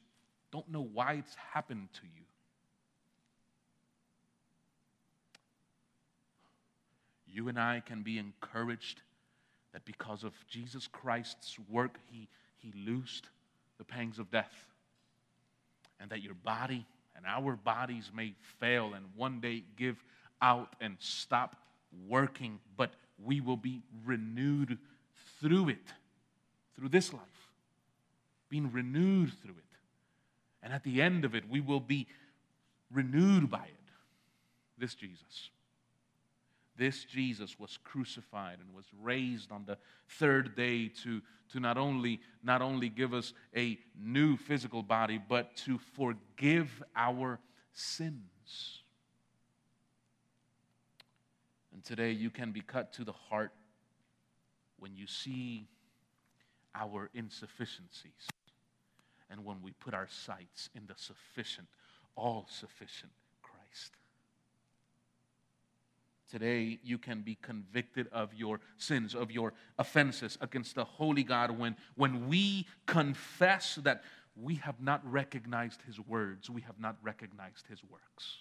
don't 0.52 0.70
know 0.70 0.88
why 0.94 1.14
it's 1.14 1.36
happened 1.36 1.90
to 1.94 2.04
you. 2.04 2.24
You 7.32 7.48
and 7.48 7.60
I 7.60 7.82
can 7.86 8.04
be 8.04 8.18
encouraged 8.18 9.02
that 9.74 9.86
because 9.86 10.24
of 10.24 10.34
Jesus 10.48 10.88
Christ's 10.88 11.58
work, 11.70 11.98
He, 12.12 12.28
he 12.58 12.74
loosed 12.86 13.28
the 13.78 13.86
pangs 13.86 14.20
of 14.20 14.30
death. 14.32 14.54
And 16.00 16.10
that 16.10 16.22
your 16.22 16.34
body 16.34 16.86
and 17.16 17.26
our 17.26 17.56
bodies 17.56 18.12
may 18.14 18.34
fail 18.60 18.94
and 18.94 19.06
one 19.16 19.40
day 19.40 19.64
give 19.78 20.04
out 20.42 20.76
and 20.82 20.98
stop 21.00 21.56
working, 22.08 22.60
but 22.76 22.92
we 23.24 23.40
will 23.40 23.58
be 23.58 23.82
renewed 24.06 24.78
through 25.40 25.70
it, 25.70 25.94
through 26.76 26.90
this 26.90 27.14
life, 27.14 27.22
being 28.50 28.72
renewed 28.72 29.32
through 29.42 29.52
it. 29.52 29.78
And 30.64 30.74
at 30.74 30.84
the 30.84 31.02
end 31.02 31.26
of 31.26 31.36
it, 31.36 31.50
we 31.50 31.62
will 31.62 31.80
be 31.80 32.08
renewed 32.92 33.50
by 33.50 33.64
it. 33.64 33.92
This 34.78 34.96
Jesus. 34.96 35.50
This 36.82 37.06
Jesus 37.06 37.60
was 37.60 37.78
crucified 37.84 38.58
and 38.60 38.74
was 38.74 38.88
raised 39.04 39.52
on 39.52 39.66
the 39.68 39.78
third 40.18 40.56
day 40.56 40.88
to, 41.04 41.22
to 41.52 41.60
not, 41.60 41.78
only, 41.78 42.20
not 42.42 42.64
only 42.64 42.90
give 42.90 43.14
us 43.14 43.34
a 43.56 43.78
new 43.96 44.36
physical 44.36 44.82
body, 44.82 45.22
but 45.30 45.56
to 45.58 45.78
forgive 45.78 46.82
our 46.96 47.40
sins. 47.72 48.82
And 51.72 51.84
today 51.84 52.14
you 52.14 52.32
can 52.32 52.52
be 52.52 52.62
cut 52.62 52.94
to 52.94 53.04
the 53.04 53.12
heart 53.12 53.52
when 54.80 54.96
you 54.96 55.06
see 55.06 55.68
our 56.74 57.12
insufficiencies 57.14 58.28
and 59.30 59.46
when 59.46 59.62
we 59.62 59.70
put 59.74 59.94
our 59.94 60.08
sights 60.10 60.72
in 60.74 60.88
the 60.88 60.96
sufficient, 60.98 61.68
all 62.16 62.48
sufficient 62.50 63.12
Christ. 63.44 64.01
Today, 66.32 66.80
you 66.84 66.98
can 66.98 67.22
be 67.22 67.38
convicted 67.42 68.08
of 68.12 68.34
your 68.34 68.62
sins, 68.78 69.14
of 69.14 69.32
your 69.32 69.54
offenses 69.78 70.38
against 70.40 70.76
the 70.76 70.86
holy 70.86 71.24
God 71.24 71.58
when, 71.60 71.76
when 71.96 72.30
we 72.30 72.68
confess 72.86 73.76
that 73.84 74.04
we 74.42 74.56
have 74.56 74.82
not 74.82 75.02
recognized 75.10 75.82
his 75.86 76.00
words, 76.00 76.50
we 76.50 76.62
have 76.62 76.80
not 76.80 76.96
recognized 77.04 77.68
his 77.68 77.84
works. 77.84 78.38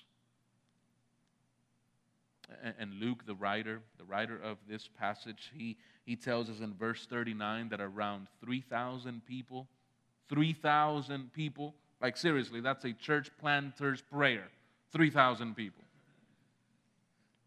And 2.79 2.95
Luke, 2.95 3.27
the 3.27 3.35
writer, 3.35 3.81
the 3.99 4.05
writer 4.05 4.41
of 4.41 4.59
this 4.69 4.89
passage, 4.89 5.51
he, 5.55 5.77
he 6.05 6.17
tells 6.17 6.49
us 6.49 6.61
in 6.61 6.75
verse 6.75 7.07
39 7.07 7.69
that 7.71 7.81
around 7.81 8.29
3,000 8.41 9.25
people 9.27 9.69
3,000 10.31 11.33
people. 11.33 11.75
Like, 12.01 12.17
seriously, 12.17 12.61
that's 12.61 12.85
a 12.85 12.93
church 12.95 13.31
planter's 13.39 14.01
prayer. 14.01 14.49
3,000 14.93 15.55
people. 15.55 15.85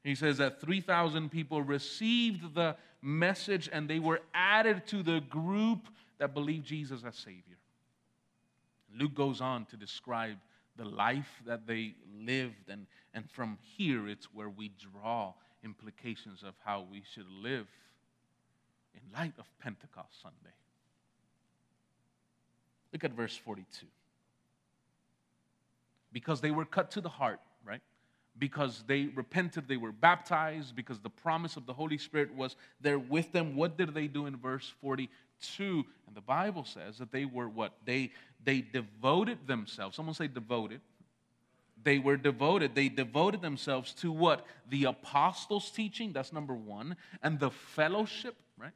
He 0.03 0.15
says 0.15 0.37
that 0.37 0.59
3,000 0.59 1.29
people 1.29 1.61
received 1.61 2.55
the 2.55 2.75
message 3.01 3.69
and 3.71 3.89
they 3.89 3.99
were 3.99 4.21
added 4.33 4.85
to 4.87 5.01
the 5.01 5.21
group 5.21 5.87
that 6.19 6.33
believed 6.33 6.65
Jesus 6.65 7.03
as 7.05 7.15
Savior. 7.15 7.57
Luke 8.97 9.15
goes 9.15 9.41
on 9.41 9.65
to 9.65 9.77
describe 9.77 10.37
the 10.75 10.85
life 10.85 11.41
that 11.45 11.67
they 11.67 11.95
lived, 12.25 12.69
and, 12.69 12.87
and 13.13 13.29
from 13.29 13.57
here 13.77 14.07
it's 14.07 14.27
where 14.33 14.49
we 14.49 14.71
draw 14.93 15.33
implications 15.63 16.43
of 16.43 16.53
how 16.63 16.85
we 16.91 17.03
should 17.13 17.29
live 17.29 17.67
in 18.93 19.01
light 19.17 19.33
of 19.39 19.45
Pentecost 19.59 20.21
Sunday. 20.21 20.55
Look 22.91 23.03
at 23.03 23.11
verse 23.11 23.35
42. 23.35 23.87
Because 26.11 26.41
they 26.41 26.51
were 26.51 26.65
cut 26.65 26.91
to 26.91 27.01
the 27.01 27.09
heart? 27.09 27.39
Because 28.39 28.83
they 28.87 29.05
repented, 29.15 29.67
they 29.67 29.77
were 29.77 29.91
baptized, 29.91 30.75
because 30.75 30.99
the 30.99 31.09
promise 31.09 31.55
of 31.55 31.65
the 31.65 31.73
Holy 31.73 31.97
Spirit 31.97 32.33
was 32.33 32.55
there 32.81 32.97
with 32.97 33.31
them. 33.31 33.55
What 33.55 33.77
did 33.77 33.93
they 33.93 34.07
do 34.07 34.25
in 34.25 34.37
verse 34.37 34.73
42? 34.81 35.85
And 36.07 36.15
the 36.15 36.21
Bible 36.21 36.63
says 36.63 36.97
that 36.97 37.11
they 37.11 37.25
were 37.25 37.47
what? 37.47 37.73
They 37.85 38.11
they 38.43 38.61
devoted 38.61 39.47
themselves. 39.47 39.95
Someone 39.95 40.15
say 40.15 40.27
devoted. 40.27 40.81
They 41.83 41.99
were 41.99 42.17
devoted. 42.17 42.75
They 42.75 42.89
devoted 42.89 43.41
themselves 43.41 43.93
to 43.95 44.11
what? 44.11 44.45
The 44.69 44.85
apostles' 44.85 45.69
teaching, 45.69 46.13
that's 46.13 46.31
number 46.31 46.53
one, 46.53 46.95
and 47.21 47.39
the 47.39 47.51
fellowship, 47.51 48.35
right? 48.57 48.71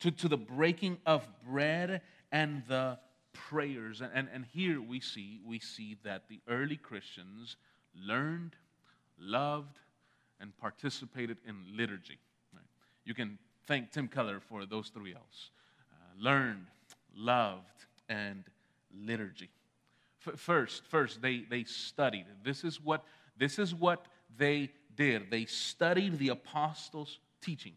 To, 0.00 0.10
to 0.10 0.28
the 0.28 0.36
breaking 0.36 0.98
of 1.06 1.26
bread 1.46 2.02
and 2.30 2.62
the 2.68 2.98
prayers. 3.32 4.00
And, 4.00 4.10
and, 4.14 4.28
and 4.32 4.44
here 4.52 4.80
we 4.80 5.00
see, 5.00 5.40
we 5.44 5.58
see 5.58 5.96
that 6.04 6.28
the 6.28 6.40
early 6.48 6.76
Christians 6.76 7.56
learned, 7.94 8.56
loved, 9.20 9.78
and 10.40 10.56
participated 10.58 11.38
in 11.46 11.56
liturgy. 11.76 12.18
You 13.04 13.14
can 13.14 13.38
thank 13.66 13.90
Tim 13.90 14.08
Keller 14.08 14.40
for 14.40 14.66
those 14.66 14.88
three 14.90 15.14
L's 15.14 15.50
uh, 15.90 16.22
learned, 16.22 16.66
loved, 17.16 17.86
and 18.08 18.44
liturgy. 18.94 19.50
F- 20.26 20.38
first, 20.38 20.84
first 20.86 21.22
they, 21.22 21.44
they 21.48 21.64
studied. 21.64 22.26
This 22.44 22.64
is, 22.64 22.80
what, 22.80 23.04
this 23.38 23.58
is 23.58 23.74
what 23.74 24.06
they 24.36 24.70
did. 24.94 25.30
They 25.30 25.46
studied 25.46 26.18
the 26.18 26.28
apostles' 26.28 27.18
teaching. 27.40 27.72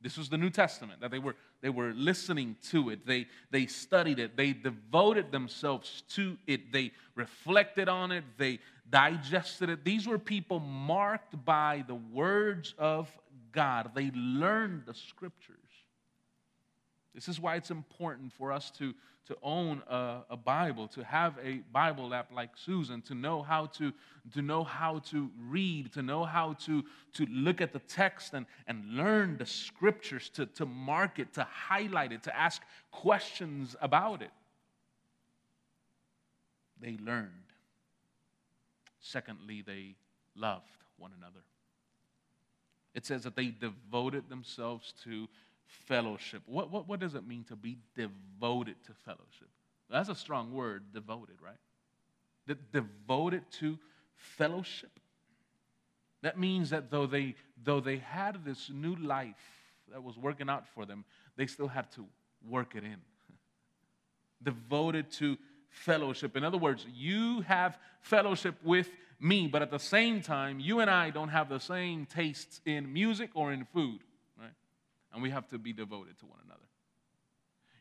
This 0.00 0.18
was 0.18 0.28
the 0.28 0.38
New 0.38 0.50
Testament 0.50 1.00
that 1.00 1.10
they 1.10 1.18
were 1.18 1.36
they 1.60 1.70
were 1.70 1.92
listening 1.92 2.56
to 2.70 2.90
it. 2.90 3.04
They, 3.06 3.26
they 3.50 3.66
studied 3.66 4.18
it. 4.20 4.36
They 4.36 4.52
devoted 4.52 5.32
themselves 5.32 6.04
to 6.10 6.36
it. 6.46 6.72
They 6.72 6.92
reflected 7.16 7.88
on 7.88 8.12
it. 8.12 8.24
They 8.36 8.60
digested 8.90 9.68
it. 9.68 9.84
These 9.84 10.06
were 10.06 10.18
people 10.18 10.60
marked 10.60 11.44
by 11.44 11.84
the 11.86 11.94
words 11.94 12.74
of 12.78 13.10
God. 13.52 13.90
They 13.94 14.10
learned 14.14 14.84
the 14.86 14.94
scriptures. 14.94 15.56
This 17.14 17.28
is 17.28 17.40
why 17.40 17.56
it's 17.56 17.70
important 17.70 18.32
for 18.32 18.52
us 18.52 18.70
to, 18.78 18.94
to 19.26 19.36
own 19.42 19.82
a, 19.88 20.20
a, 20.30 20.36
Bible, 20.36 20.86
to 20.88 21.02
have 21.02 21.34
a 21.42 21.62
Bible 21.72 22.14
app 22.14 22.30
like 22.32 22.50
Susan, 22.54 23.02
to 23.02 23.14
know 23.14 23.42
how 23.42 23.66
to, 23.66 23.92
to 24.34 24.42
know 24.42 24.62
how 24.62 25.00
to 25.10 25.28
read, 25.48 25.92
to 25.94 26.02
know 26.02 26.24
how 26.24 26.52
to, 26.64 26.84
to 27.14 27.26
look 27.26 27.60
at 27.60 27.72
the 27.72 27.80
text 27.80 28.34
and, 28.34 28.46
and 28.68 28.84
learn 28.94 29.36
the 29.36 29.46
scriptures, 29.46 30.28
to, 30.30 30.46
to 30.46 30.64
mark 30.64 31.18
it, 31.18 31.32
to 31.34 31.42
highlight 31.42 32.12
it, 32.12 32.22
to 32.22 32.36
ask 32.36 32.62
questions 32.92 33.74
about 33.80 34.22
it. 34.22 34.30
they 36.80 36.96
learned. 37.04 37.47
Secondly, 39.08 39.62
they 39.66 39.94
loved 40.36 40.66
one 40.98 41.12
another. 41.16 41.40
It 42.94 43.06
says 43.06 43.22
that 43.22 43.36
they 43.36 43.46
devoted 43.46 44.28
themselves 44.28 44.92
to 45.04 45.28
fellowship. 45.64 46.42
What, 46.44 46.70
what, 46.70 46.86
what 46.86 47.00
does 47.00 47.14
it 47.14 47.26
mean 47.26 47.44
to 47.44 47.56
be 47.56 47.78
devoted 47.96 48.76
to 48.84 48.92
fellowship? 49.06 49.48
That's 49.88 50.10
a 50.10 50.14
strong 50.14 50.52
word, 50.52 50.92
devoted, 50.92 51.36
right? 51.42 51.56
De- 52.46 52.56
devoted 52.70 53.50
to 53.60 53.78
fellowship. 54.14 54.90
That 56.20 56.38
means 56.38 56.68
that 56.68 56.90
though 56.90 57.06
they, 57.06 57.34
though 57.64 57.80
they 57.80 57.96
had 57.96 58.44
this 58.44 58.70
new 58.70 58.94
life 58.96 59.36
that 59.90 60.02
was 60.02 60.18
working 60.18 60.50
out 60.50 60.68
for 60.74 60.84
them, 60.84 61.06
they 61.36 61.46
still 61.46 61.68
had 61.68 61.90
to 61.92 62.04
work 62.46 62.74
it 62.74 62.84
in. 62.84 62.96
devoted 64.42 65.10
to 65.12 65.38
fellowship. 65.70 66.36
In 66.36 66.44
other 66.44 66.58
words, 66.58 66.86
you 66.94 67.40
have 67.42 67.78
fellowship 68.00 68.56
with 68.62 68.88
me, 69.20 69.48
but 69.48 69.62
at 69.62 69.70
the 69.70 69.78
same 69.78 70.20
time, 70.20 70.60
you 70.60 70.80
and 70.80 70.90
I 70.90 71.10
don't 71.10 71.28
have 71.28 71.48
the 71.48 71.58
same 71.58 72.06
tastes 72.06 72.60
in 72.64 72.92
music 72.92 73.30
or 73.34 73.52
in 73.52 73.64
food, 73.64 74.00
right? 74.38 74.52
And 75.12 75.22
we 75.22 75.30
have 75.30 75.48
to 75.48 75.58
be 75.58 75.72
devoted 75.72 76.18
to 76.20 76.26
one 76.26 76.38
another. 76.44 76.60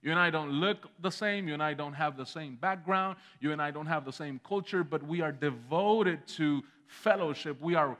You 0.01 0.11
and 0.11 0.19
I 0.19 0.29
don't 0.29 0.51
look 0.51 0.87
the 1.01 1.09
same. 1.09 1.47
You 1.47 1.53
and 1.53 1.63
I 1.63 1.73
don't 1.73 1.93
have 1.93 2.17
the 2.17 2.25
same 2.25 2.55
background. 2.55 3.17
You 3.39 3.51
and 3.51 3.61
I 3.61 3.71
don't 3.71 3.87
have 3.87 4.05
the 4.05 4.13
same 4.13 4.39
culture, 4.47 4.83
but 4.83 5.03
we 5.03 5.21
are 5.21 5.31
devoted 5.31 6.25
to 6.37 6.63
fellowship. 6.85 7.61
We 7.61 7.75
are 7.75 7.97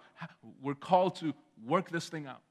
we're 0.62 0.76
called 0.76 1.16
to 1.18 1.34
work 1.66 1.90
this 1.90 2.08
thing 2.08 2.26
out 2.26 2.42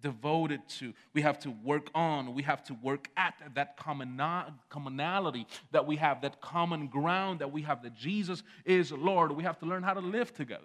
devoted 0.00 0.60
to. 0.78 0.92
We 1.12 1.22
have 1.22 1.38
to 1.40 1.50
work 1.50 1.90
on. 1.94 2.34
We 2.34 2.42
have 2.42 2.62
to 2.64 2.74
work 2.74 3.08
at 3.16 3.34
that 3.54 3.76
commonality 3.76 5.46
that 5.72 5.86
we 5.86 5.96
have, 5.96 6.22
that 6.22 6.40
common 6.40 6.88
ground 6.88 7.40
that 7.40 7.52
we 7.52 7.62
have, 7.62 7.82
that 7.82 7.94
Jesus 7.94 8.42
is 8.64 8.92
Lord. 8.92 9.32
We 9.32 9.44
have 9.44 9.58
to 9.60 9.66
learn 9.66 9.82
how 9.82 9.94
to 9.94 10.00
live 10.00 10.34
together. 10.34 10.64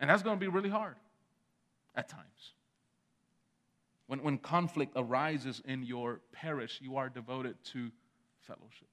And 0.00 0.08
that's 0.08 0.22
going 0.22 0.36
to 0.36 0.40
be 0.40 0.48
really 0.48 0.70
hard 0.70 0.96
at 1.94 2.08
times. 2.08 2.52
When, 4.06 4.22
when 4.22 4.38
conflict 4.38 4.92
arises 4.96 5.60
in 5.66 5.82
your 5.82 6.20
parish, 6.32 6.78
you 6.82 6.96
are 6.96 7.08
devoted 7.08 7.56
to 7.72 7.90
fellowship. 8.40 8.88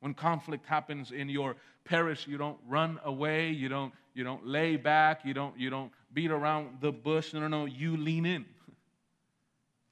When 0.00 0.14
conflict 0.14 0.66
happens 0.66 1.12
in 1.12 1.28
your 1.28 1.56
parish, 1.84 2.26
you 2.26 2.38
don't 2.38 2.58
run 2.68 2.98
away, 3.04 3.50
you 3.50 3.68
don't, 3.68 3.92
you 4.14 4.24
don't 4.24 4.46
lay 4.46 4.76
back, 4.76 5.24
you 5.24 5.34
don't, 5.34 5.58
you 5.58 5.70
don't 5.70 5.92
beat 6.14 6.30
around 6.30 6.78
the 6.80 6.92
bush. 6.92 7.34
No, 7.34 7.40
no, 7.40 7.48
no, 7.48 7.64
you 7.66 7.96
lean 7.96 8.24
in. 8.24 8.46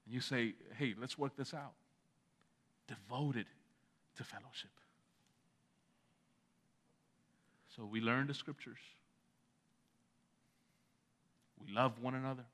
And 0.05 0.15
you 0.15 0.21
say, 0.21 0.55
hey, 0.79 0.95
let's 0.99 1.19
work 1.19 1.37
this 1.37 1.53
out. 1.53 1.73
Devoted 2.87 3.47
to 4.17 4.25
fellowship. 4.25 4.71
So 7.77 7.85
we 7.85 8.01
learn 8.01 8.27
the 8.27 8.35
scriptures. 8.35 8.79
We 11.65 11.73
love 11.73 12.01
one 12.01 12.15
another. 12.15 12.45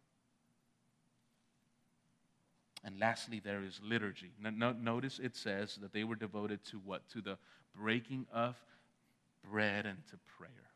And 2.85 2.99
lastly, 3.01 3.41
there 3.45 3.63
is 3.65 3.81
liturgy. 3.83 4.31
notice 4.41 5.19
it 5.19 5.35
says 5.37 5.79
that 5.83 5.93
they 5.93 6.05
were 6.05 6.15
devoted 6.15 6.65
to 6.67 6.77
what? 6.79 7.09
To 7.11 7.21
the 7.21 7.37
breaking 7.75 8.27
of 8.33 8.57
bread 9.51 9.85
and 9.85 9.99
to 10.11 10.19
prayer. 10.39 10.68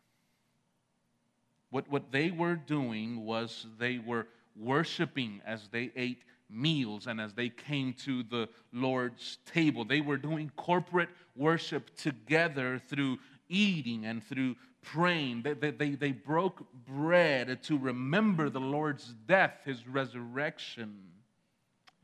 What, 1.72 1.88
what 1.90 2.12
they 2.12 2.30
were 2.30 2.54
doing 2.54 3.24
was 3.24 3.66
they 3.78 3.98
were 3.98 4.26
worshiping 4.54 5.40
as 5.46 5.68
they 5.68 5.90
ate 5.96 6.22
meals 6.50 7.06
and 7.06 7.18
as 7.18 7.32
they 7.32 7.48
came 7.48 7.94
to 8.04 8.22
the 8.24 8.46
Lord's 8.74 9.38
table. 9.46 9.86
They 9.86 10.02
were 10.02 10.18
doing 10.18 10.52
corporate 10.54 11.08
worship 11.34 11.96
together 11.96 12.78
through 12.78 13.18
eating 13.48 14.04
and 14.04 14.22
through 14.22 14.56
praying. 14.82 15.44
They, 15.44 15.70
they, 15.70 15.94
they, 15.94 16.12
broke 16.12 16.62
bread 16.86 17.62
to 17.62 17.78
remember 17.78 18.50
the 18.50 18.60
Lord's 18.60 19.14
death, 19.26 19.54
his 19.64 19.88
resurrection 19.88 20.98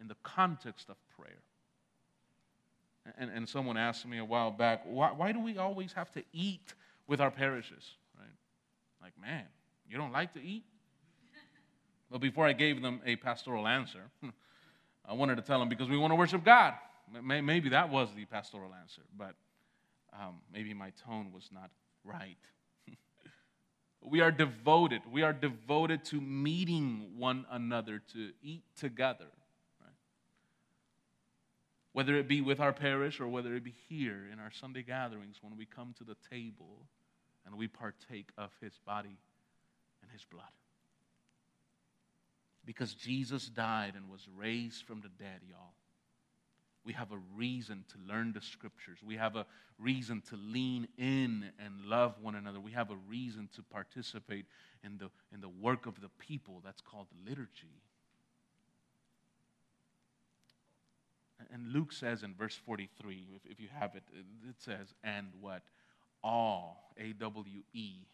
in 0.01 0.09
the 0.09 0.17
context 0.23 0.89
of 0.89 0.97
prayer. 1.15 1.43
And, 3.19 3.31
and 3.31 3.47
someone 3.47 3.77
asked 3.77 4.07
me 4.07 4.17
a 4.17 4.25
while 4.25 4.51
back, 4.51 4.85
why, 4.87 5.13
why 5.13 5.33
do 5.33 5.41
we 5.41 5.59
always 5.59 5.93
have 5.93 6.11
to 6.13 6.25
eat 6.33 6.73
with 7.07 7.21
our 7.21 7.31
parishes? 7.31 7.97
Right? 8.19 8.29
Like, 9.03 9.13
man, 9.21 9.45
you 9.89 9.97
don't 9.97 10.13
like 10.13 10.35
to 10.35 10.43
eat? 10.43 10.65
But 12.11 12.21
before 12.21 12.47
I 12.47 12.53
gave 12.53 12.81
them 12.81 13.01
a 13.05 13.17
pastoral 13.17 13.67
answer, 13.67 14.03
I 15.09 15.15
wanted 15.15 15.37
to 15.37 15.43
tell 15.43 15.59
them 15.59 15.69
because 15.69 15.89
we 15.89 15.99
want 15.99 16.13
to 16.13 16.17
worship 16.17 16.45
God. 16.45 16.75
Maybe 17.23 17.71
that 17.71 17.91
was 17.91 18.09
the 18.15 18.25
pastoral 18.27 18.75
answer, 18.75 19.03
but 19.17 19.35
um, 20.13 20.41
maybe 20.53 20.75
my 20.75 20.93
tone 21.07 21.33
was 21.33 21.49
not 21.53 21.71
right. 22.05 22.37
we 24.03 24.21
are 24.21 24.31
devoted. 24.31 25.03
We 25.11 25.23
are 25.23 25.33
devoted 25.33 26.05
to 26.07 26.21
meeting 26.21 27.13
one 27.17 27.47
another, 27.51 28.03
to 28.13 28.31
eat 28.43 28.65
together 28.79 29.27
whether 31.99 32.15
it 32.15 32.29
be 32.29 32.41
with 32.41 32.61
our 32.61 32.73
parish 32.73 33.19
or 33.19 33.27
whether 33.27 33.57
it 33.57 33.65
be 33.65 33.75
here 33.89 34.29
in 34.33 34.39
our 34.39 34.53
Sunday 34.53 34.85
gatherings 34.85 35.39
when 35.41 35.57
we 35.57 35.67
come 35.67 35.93
to 35.99 36.05
the 36.05 36.15
table 36.31 36.87
and 37.45 37.57
we 37.57 37.67
partake 37.67 38.29
of 38.39 38.53
his 38.61 38.79
body 38.87 39.19
and 40.03 40.11
his 40.11 40.25
blood. 40.25 40.45
Because 42.65 42.93
Jesus 42.95 43.49
died 43.49 43.95
and 43.97 44.11
was 44.11 44.27
raised 44.37 44.85
from 44.85 45.01
the 45.01 45.09
dead, 45.09 45.41
y'all. 45.49 45.73
We 46.85 46.93
have 46.95 47.13
a 47.13 47.19
reason 47.37 47.85
to 47.93 48.13
learn 48.13 48.33
the 48.33 48.41
scriptures. 48.41 48.99
We 49.05 49.17
have 49.17 49.37
a 49.37 49.47
reason 49.79 50.23
to 50.31 50.37
lean 50.37 50.89
in 50.97 51.51
and 51.59 51.85
love 51.85 52.15
one 52.21 52.35
another. 52.35 52.61
We 52.61 52.73
have 52.73 52.91
a 52.91 52.97
reason 53.09 53.49
to 53.57 53.63
participate 53.63 54.47
in 54.85 54.99
the, 54.99 55.11
in 55.33 55.41
the 55.41 55.49
work 55.49 55.87
of 55.87 56.01
the 56.01 56.09
people. 56.19 56.63
That's 56.65 56.81
called 56.81 57.07
liturgy. 57.27 57.83
And 61.53 61.73
Luke 61.73 61.93
says 61.93 62.23
in 62.23 62.35
verse 62.35 62.55
43, 62.55 63.29
if, 63.35 63.51
if 63.51 63.61
you 63.61 63.69
have 63.79 63.95
it, 63.95 64.03
it 64.49 64.57
says, 64.59 64.95
and 65.03 65.29
what? 65.41 65.63
All, 66.23 66.93
A 66.99 67.13
W 67.13 67.63
E, 67.73 68.07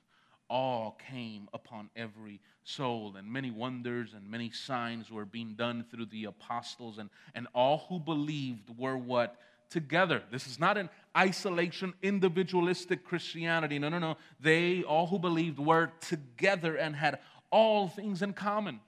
all 0.48 0.98
came 1.10 1.48
upon 1.52 1.90
every 1.96 2.40
soul, 2.64 3.14
and 3.16 3.30
many 3.30 3.50
wonders 3.50 4.14
and 4.14 4.30
many 4.30 4.50
signs 4.50 5.10
were 5.10 5.24
being 5.24 5.54
done 5.54 5.84
through 5.90 6.06
the 6.06 6.24
apostles, 6.24 6.98
and, 6.98 7.10
and 7.34 7.46
all 7.54 7.86
who 7.88 7.98
believed 7.98 8.70
were 8.78 8.96
what? 8.96 9.36
Together. 9.70 10.22
This 10.30 10.46
is 10.46 10.60
not 10.60 10.78
an 10.78 10.88
isolation, 11.16 11.94
individualistic 12.02 13.04
Christianity. 13.04 13.78
No, 13.78 13.88
no, 13.88 13.98
no. 13.98 14.16
They, 14.40 14.82
all 14.82 15.06
who 15.06 15.18
believed, 15.18 15.58
were 15.58 15.90
together 16.00 16.76
and 16.76 16.94
had 16.94 17.18
all 17.50 17.88
things 17.88 18.22
in 18.22 18.32
common. 18.34 18.80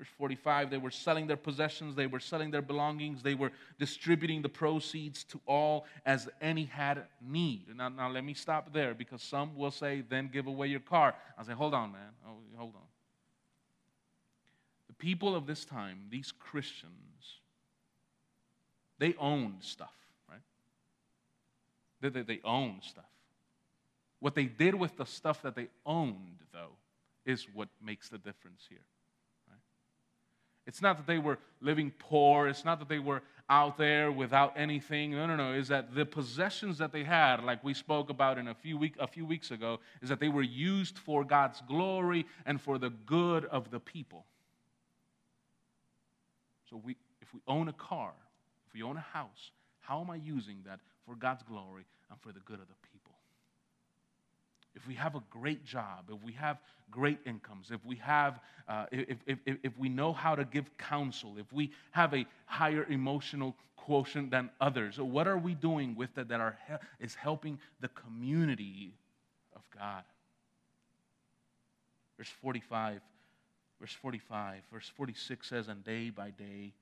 Verse 0.00 0.08
45 0.16 0.70
they 0.70 0.78
were 0.78 0.90
selling 0.90 1.26
their 1.26 1.36
possessions, 1.36 1.94
they 1.94 2.06
were 2.06 2.20
selling 2.20 2.50
their 2.50 2.62
belongings, 2.62 3.22
they 3.22 3.34
were 3.34 3.52
distributing 3.78 4.40
the 4.40 4.48
proceeds 4.48 5.24
to 5.24 5.38
all 5.44 5.84
as 6.06 6.26
any 6.40 6.64
had 6.64 7.02
need. 7.20 7.66
Now, 7.76 7.90
now 7.90 8.08
let 8.08 8.24
me 8.24 8.32
stop 8.32 8.72
there 8.72 8.94
because 8.94 9.20
some 9.20 9.54
will 9.58 9.70
say, 9.70 10.02
then 10.08 10.30
give 10.32 10.46
away 10.46 10.68
your 10.68 10.80
car. 10.80 11.14
I 11.38 11.42
say, 11.42 11.52
hold 11.52 11.74
on, 11.74 11.92
man. 11.92 12.12
Oh, 12.26 12.38
hold 12.56 12.76
on. 12.76 12.86
The 14.86 14.94
people 14.94 15.36
of 15.36 15.46
this 15.46 15.66
time, 15.66 16.06
these 16.08 16.32
Christians, 16.32 16.94
they 18.98 19.14
owned 19.18 19.56
stuff, 19.60 19.92
right? 20.30 20.40
They, 22.00 22.08
they, 22.08 22.22
they 22.22 22.40
owned 22.42 22.84
stuff. 22.84 23.04
What 24.18 24.34
they 24.34 24.46
did 24.46 24.74
with 24.74 24.96
the 24.96 25.04
stuff 25.04 25.42
that 25.42 25.56
they 25.56 25.68
owned, 25.84 26.38
though, 26.54 26.72
is 27.26 27.46
what 27.52 27.68
makes 27.84 28.08
the 28.08 28.16
difference 28.16 28.64
here. 28.66 28.78
It's 30.66 30.82
not 30.82 30.96
that 30.98 31.06
they 31.06 31.18
were 31.18 31.38
living 31.60 31.92
poor. 31.98 32.48
It's 32.48 32.64
not 32.64 32.78
that 32.78 32.88
they 32.88 32.98
were 32.98 33.22
out 33.48 33.76
there 33.76 34.12
without 34.12 34.52
anything. 34.56 35.10
No, 35.10 35.26
no, 35.26 35.34
no. 35.34 35.52
Is 35.52 35.68
that 35.68 35.94
the 35.94 36.06
possessions 36.06 36.78
that 36.78 36.92
they 36.92 37.02
had, 37.02 37.42
like 37.42 37.64
we 37.64 37.74
spoke 37.74 38.10
about 38.10 38.38
in 38.38 38.48
a 38.48 38.54
few, 38.54 38.78
week, 38.78 38.94
a 39.00 39.06
few 39.06 39.26
weeks 39.26 39.50
ago, 39.50 39.80
is 40.00 40.08
that 40.08 40.20
they 40.20 40.28
were 40.28 40.42
used 40.42 40.98
for 40.98 41.24
God's 41.24 41.60
glory 41.66 42.26
and 42.46 42.60
for 42.60 42.78
the 42.78 42.90
good 42.90 43.44
of 43.46 43.70
the 43.70 43.80
people. 43.80 44.24
So 46.68 46.80
we, 46.84 46.96
if 47.20 47.34
we 47.34 47.40
own 47.48 47.68
a 47.68 47.72
car, 47.72 48.12
if 48.68 48.74
we 48.74 48.82
own 48.82 48.96
a 48.96 49.00
house, 49.00 49.50
how 49.80 50.00
am 50.00 50.10
I 50.10 50.16
using 50.16 50.58
that 50.66 50.78
for 51.04 51.16
God's 51.16 51.42
glory 51.42 51.84
and 52.10 52.20
for 52.20 52.30
the 52.32 52.40
good 52.40 52.60
of 52.60 52.68
the 52.68 52.74
people? 52.82 52.89
If 54.74 54.86
we 54.86 54.94
have 54.94 55.14
a 55.14 55.22
great 55.30 55.64
job, 55.64 56.10
if 56.10 56.22
we 56.22 56.32
have 56.32 56.58
great 56.90 57.18
incomes, 57.26 57.70
if 57.70 57.84
we 57.84 57.96
have, 57.96 58.40
uh, 58.68 58.86
if, 58.92 59.18
if, 59.26 59.38
if, 59.46 59.56
if 59.62 59.78
we 59.78 59.88
know 59.88 60.12
how 60.12 60.34
to 60.34 60.44
give 60.44 60.76
counsel, 60.78 61.36
if 61.38 61.52
we 61.52 61.72
have 61.90 62.14
a 62.14 62.24
higher 62.46 62.84
emotional 62.88 63.56
quotient 63.76 64.30
than 64.30 64.50
others, 64.60 64.98
what 64.98 65.26
are 65.26 65.38
we 65.38 65.54
doing 65.54 65.96
with 65.96 66.14
that 66.14 66.28
that 66.28 66.40
are, 66.40 66.56
is 67.00 67.14
helping 67.14 67.58
the 67.80 67.88
community 67.88 68.92
of 69.56 69.62
God? 69.76 70.04
Verse 72.16 72.28
45, 72.42 73.00
verse 73.80 73.92
45, 73.92 74.62
verse 74.72 74.90
46 74.94 75.48
says, 75.48 75.68
And 75.68 75.82
day 75.82 76.10
by 76.10 76.30
day 76.30 76.72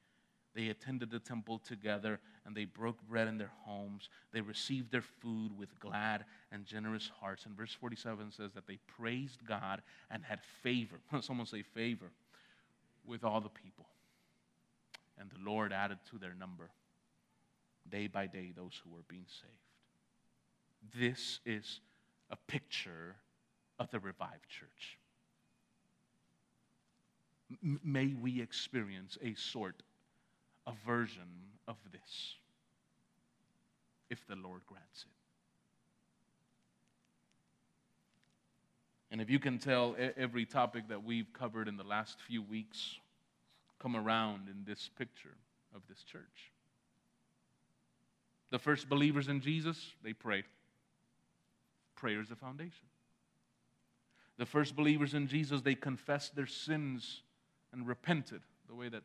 They 0.58 0.70
attended 0.70 1.12
the 1.12 1.20
temple 1.20 1.60
together 1.60 2.18
and 2.44 2.52
they 2.52 2.64
broke 2.64 3.00
bread 3.08 3.28
in 3.28 3.38
their 3.38 3.52
homes. 3.64 4.08
They 4.32 4.40
received 4.40 4.90
their 4.90 5.04
food 5.22 5.56
with 5.56 5.78
glad 5.78 6.24
and 6.50 6.66
generous 6.66 7.08
hearts. 7.20 7.46
And 7.46 7.56
verse 7.56 7.72
47 7.72 8.32
says 8.32 8.50
that 8.56 8.66
they 8.66 8.80
praised 8.88 9.46
God 9.46 9.82
and 10.10 10.24
had 10.24 10.40
favor. 10.64 10.96
Someone 11.20 11.46
say 11.46 11.62
favor 11.62 12.10
with 13.06 13.22
all 13.22 13.40
the 13.40 13.48
people. 13.48 13.86
And 15.16 15.30
the 15.30 15.48
Lord 15.48 15.72
added 15.72 15.98
to 16.10 16.18
their 16.18 16.34
number 16.34 16.70
day 17.88 18.08
by 18.08 18.26
day 18.26 18.52
those 18.52 18.80
who 18.82 18.90
were 18.90 19.04
being 19.06 19.26
saved. 19.28 21.00
This 21.00 21.38
is 21.46 21.78
a 22.32 22.36
picture 22.48 23.14
of 23.78 23.92
the 23.92 24.00
revived 24.00 24.48
church. 24.48 24.98
M- 27.62 27.78
may 27.84 28.12
we 28.20 28.42
experience 28.42 29.16
a 29.22 29.34
sort 29.34 29.84
of 30.68 30.74
version 30.86 31.22
of 31.66 31.76
this 31.90 32.34
if 34.10 34.26
the 34.26 34.36
Lord 34.36 34.60
grants 34.66 35.02
it. 35.02 35.12
And 39.10 39.22
if 39.22 39.30
you 39.30 39.38
can 39.38 39.58
tell, 39.58 39.96
every 40.16 40.44
topic 40.44 40.88
that 40.88 41.02
we've 41.02 41.32
covered 41.32 41.66
in 41.68 41.78
the 41.78 41.84
last 41.84 42.18
few 42.26 42.42
weeks 42.42 42.96
come 43.78 43.96
around 43.96 44.48
in 44.48 44.64
this 44.66 44.90
picture 44.98 45.36
of 45.74 45.80
this 45.88 46.02
church. 46.02 46.52
The 48.50 48.58
first 48.58 48.88
believers 48.88 49.28
in 49.28 49.40
Jesus, 49.40 49.92
they 50.02 50.12
prayed. 50.12 50.44
Prayer 51.96 52.20
is 52.20 52.28
the 52.28 52.36
foundation. 52.36 52.86
The 54.36 54.46
first 54.46 54.76
believers 54.76 55.14
in 55.14 55.26
Jesus, 55.26 55.62
they 55.62 55.74
confessed 55.74 56.36
their 56.36 56.46
sins 56.46 57.22
and 57.72 57.86
repented 57.86 58.42
the 58.68 58.74
way 58.74 58.90
that 58.90 59.02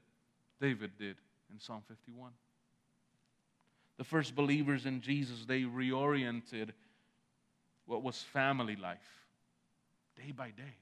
David 0.60 0.92
did 1.00 1.16
in 1.54 1.60
Psalm 1.60 1.84
51. 1.88 2.32
The 3.98 4.04
first 4.04 4.36
believers 4.36 4.86
in 4.86 5.02
Jesus, 5.02 5.46
they 5.46 5.62
reoriented 5.62 6.72
what 7.86 8.02
was 8.02 8.22
family 8.22 8.76
life 8.76 9.26
day 10.16 10.32
by 10.32 10.50
day. 10.50 10.78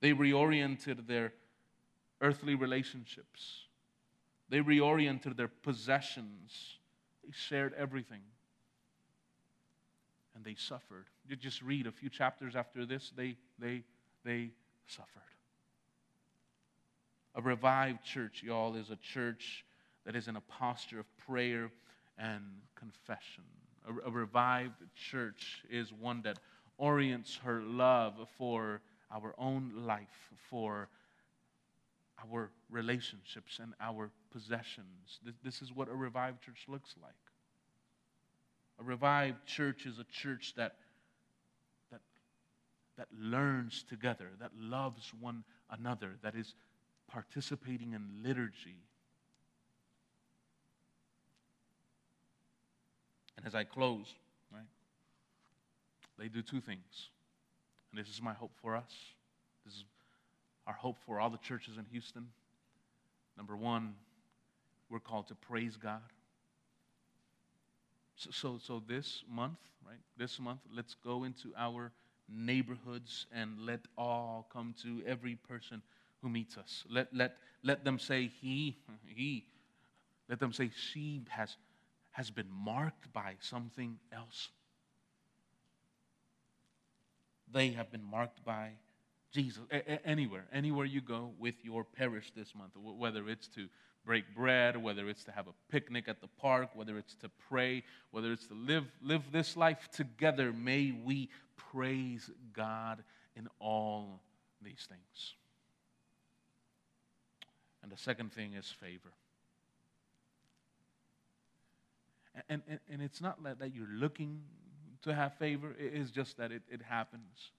They 0.00 0.12
reoriented 0.12 1.06
their 1.06 1.32
earthly 2.20 2.54
relationships. 2.54 3.66
They 4.48 4.60
reoriented 4.60 5.36
their 5.36 5.48
possessions. 5.48 6.78
They 7.24 7.32
shared 7.32 7.74
everything. 7.76 8.22
And 10.34 10.44
they 10.44 10.54
suffered. 10.54 11.06
You 11.28 11.36
just 11.36 11.60
read 11.62 11.86
a 11.86 11.92
few 11.92 12.08
chapters 12.08 12.56
after 12.56 12.86
this, 12.86 13.12
they, 13.16 13.36
they, 13.58 13.84
they 14.24 14.50
suffered. 14.86 15.22
A 17.34 17.42
revived 17.42 18.04
church, 18.04 18.42
y'all, 18.42 18.74
is 18.74 18.90
a 18.90 18.96
church 18.96 19.64
that 20.04 20.16
is 20.16 20.28
in 20.28 20.36
a 20.36 20.40
posture 20.40 21.00
of 21.00 21.06
prayer 21.18 21.70
and 22.18 22.42
confession. 22.74 23.44
A, 23.88 24.08
a 24.08 24.10
revived 24.10 24.82
church 24.94 25.62
is 25.70 25.92
one 25.92 26.22
that 26.22 26.38
orients 26.78 27.36
her 27.44 27.62
love 27.62 28.14
for 28.36 28.80
our 29.12 29.34
own 29.38 29.72
life, 29.86 30.30
for 30.48 30.88
our 32.24 32.50
relationships 32.70 33.58
and 33.60 33.74
our 33.80 34.10
possessions. 34.30 35.20
This, 35.42 35.62
is 35.62 35.72
what 35.72 35.88
a 35.88 35.94
revived 35.94 36.42
church 36.42 36.64
looks 36.68 36.94
like. 37.02 37.12
A 38.78 38.82
revived 38.82 39.44
church 39.46 39.86
is 39.86 39.98
a 39.98 40.04
church 40.04 40.54
that, 40.56 40.76
that, 41.90 42.00
that 42.96 43.08
learns 43.18 43.84
together, 43.88 44.28
that 44.40 44.52
loves 44.58 45.12
one 45.20 45.44
another, 45.70 46.16
that 46.22 46.34
is 46.34 46.54
participating 47.12 47.92
in 47.92 48.22
liturgy. 48.22 48.76
And 53.36 53.46
as 53.46 53.54
I 53.54 53.64
close, 53.64 54.06
right, 54.52 54.62
they 56.18 56.28
do 56.28 56.42
two 56.42 56.60
things. 56.60 57.10
And 57.90 58.00
this 58.00 58.08
is 58.08 58.20
my 58.22 58.34
hope 58.34 58.52
for 58.62 58.76
us. 58.76 58.92
This 59.64 59.74
is 59.74 59.84
our 60.66 60.74
hope 60.74 60.98
for 61.06 61.18
all 61.18 61.30
the 61.30 61.38
churches 61.38 61.78
in 61.78 61.84
Houston. 61.90 62.28
Number 63.36 63.56
one, 63.56 63.94
we're 64.90 65.00
called 65.00 65.28
to 65.28 65.34
praise 65.34 65.76
God. 65.76 66.02
So, 68.16 68.30
so, 68.30 68.58
so 68.62 68.82
this 68.86 69.24
month, 69.28 69.58
right? 69.86 69.98
This 70.18 70.38
month, 70.38 70.60
let's 70.74 70.94
go 71.02 71.24
into 71.24 71.52
our 71.56 71.90
neighborhoods 72.28 73.26
and 73.32 73.58
let 73.60 73.80
all 73.96 74.46
come 74.52 74.74
to 74.82 75.02
every 75.06 75.36
person 75.36 75.82
who 76.22 76.28
meets 76.28 76.56
us. 76.56 76.84
Let, 76.88 77.08
let, 77.14 77.36
let 77.62 77.84
them 77.84 77.98
say, 77.98 78.30
He, 78.40 78.78
He. 79.06 79.46
Let 80.28 80.40
them 80.40 80.52
say, 80.52 80.70
She 80.92 81.22
has, 81.28 81.56
has 82.10 82.30
been 82.30 82.50
marked 82.50 83.12
by 83.12 83.36
something 83.40 83.98
else. 84.12 84.48
They 87.52 87.70
have 87.70 87.90
been 87.90 88.04
marked 88.04 88.44
by 88.44 88.70
Jesus. 89.32 89.62
A- 89.70 90.06
anywhere, 90.06 90.46
anywhere 90.52 90.86
you 90.86 91.00
go 91.00 91.32
with 91.38 91.54
your 91.62 91.84
parish 91.84 92.30
this 92.36 92.54
month, 92.54 92.72
whether 92.76 93.28
it's 93.28 93.48
to 93.48 93.68
break 94.04 94.34
bread, 94.34 94.76
whether 94.76 95.08
it's 95.08 95.24
to 95.24 95.32
have 95.32 95.46
a 95.46 95.52
picnic 95.70 96.08
at 96.08 96.20
the 96.20 96.28
park, 96.40 96.70
whether 96.74 96.96
it's 96.96 97.14
to 97.16 97.30
pray, 97.48 97.82
whether 98.10 98.32
it's 98.32 98.46
to 98.46 98.54
live, 98.54 98.84
live 99.02 99.22
this 99.30 99.56
life 99.56 99.88
together, 99.92 100.52
may 100.52 100.92
we 100.92 101.28
praise 101.56 102.30
God 102.52 103.02
in 103.36 103.48
all 103.58 104.22
these 104.62 104.86
things. 104.88 105.34
And 107.82 107.90
the 107.90 107.96
second 107.96 108.32
thing 108.32 108.54
is 108.54 108.66
favor. 108.68 109.12
And, 112.48 112.62
and, 112.68 112.80
and 112.90 113.02
it's 113.02 113.20
not 113.20 113.42
that 113.42 113.74
you're 113.74 113.88
looking 113.92 114.42
to 115.02 115.14
have 115.14 115.34
favor, 115.34 115.74
it 115.78 115.94
is 115.94 116.10
just 116.10 116.36
that 116.36 116.52
it, 116.52 116.62
it 116.70 116.82
happens 116.82 117.52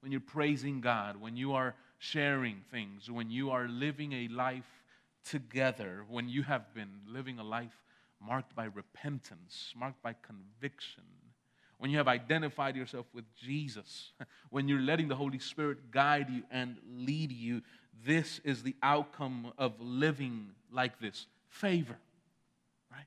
when 0.00 0.12
you're 0.12 0.20
praising 0.20 0.80
God, 0.80 1.20
when 1.20 1.36
you 1.36 1.54
are 1.54 1.74
sharing 1.98 2.62
things, 2.70 3.10
when 3.10 3.30
you 3.30 3.50
are 3.50 3.66
living 3.68 4.12
a 4.12 4.28
life 4.28 4.84
together, 5.24 6.04
when 6.08 6.28
you 6.28 6.42
have 6.42 6.72
been 6.74 7.00
living 7.06 7.38
a 7.38 7.44
life 7.44 7.76
marked 8.24 8.54
by 8.54 8.66
repentance, 8.66 9.72
marked 9.76 10.02
by 10.02 10.14
conviction, 10.22 11.02
when 11.78 11.90
you 11.90 11.96
have 11.98 12.08
identified 12.08 12.76
yourself 12.76 13.06
with 13.12 13.24
Jesus, 13.36 14.12
when 14.50 14.68
you're 14.68 14.80
letting 14.80 15.08
the 15.08 15.14
Holy 15.14 15.38
Spirit 15.38 15.90
guide 15.90 16.28
you 16.28 16.42
and 16.50 16.76
lead 16.96 17.32
you, 17.32 17.62
this 18.04 18.40
is 18.44 18.62
the 18.62 18.74
outcome 18.82 19.52
of 19.56 19.74
living 19.80 20.50
like 20.72 21.00
this 21.00 21.26
favor, 21.48 21.96
right? 22.90 23.06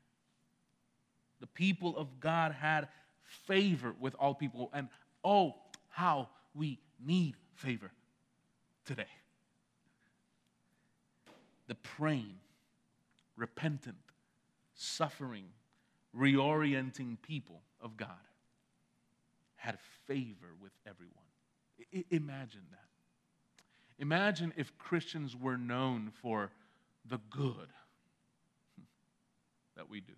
The 1.41 1.47
people 1.47 1.97
of 1.97 2.19
God 2.19 2.53
had 2.53 2.87
favor 3.45 3.93
with 3.99 4.15
all 4.15 4.33
people, 4.33 4.69
and 4.73 4.87
oh, 5.23 5.55
how 5.89 6.29
we 6.53 6.79
need 7.05 7.35
favor 7.55 7.91
today. 8.85 9.03
The 11.67 11.75
praying, 11.75 12.35
repentant, 13.35 13.95
suffering, 14.75 15.45
reorienting 16.15 17.17
people 17.21 17.61
of 17.81 17.95
God 17.95 18.09
had 19.61 19.77
favor 20.07 20.55
with 20.59 20.71
everyone. 20.87 21.13
I- 21.93 22.05
imagine 22.09 22.65
that. 22.71 22.79
Imagine 23.99 24.51
if 24.57 24.75
Christians 24.79 25.35
were 25.35 25.57
known 25.57 26.11
for 26.21 26.51
the 27.05 27.19
good 27.29 27.69
that 29.75 29.87
we 29.87 30.01
do. 30.01 30.13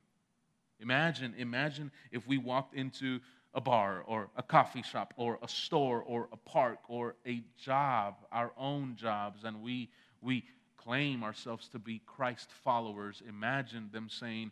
Imagine, 0.79 1.33
imagine 1.37 1.91
if 2.11 2.25
we 2.25 2.37
walked 2.37 2.73
into 2.73 3.19
a 3.53 3.59
bar 3.59 4.03
or 4.07 4.29
a 4.37 4.43
coffee 4.43 4.81
shop 4.81 5.13
or 5.17 5.37
a 5.41 5.47
store 5.49 6.01
or 6.01 6.29
a 6.31 6.37
park 6.37 6.79
or 6.87 7.15
a 7.27 7.43
job, 7.61 8.15
our 8.31 8.53
own 8.57 8.95
jobs, 8.95 9.43
and 9.43 9.61
we, 9.61 9.89
we 10.21 10.45
claim 10.77 11.21
ourselves 11.21 11.67
to 11.67 11.79
be 11.79 12.01
Christ 12.05 12.49
followers, 12.63 13.21
imagine 13.27 13.89
them 13.91 14.07
saying, 14.09 14.51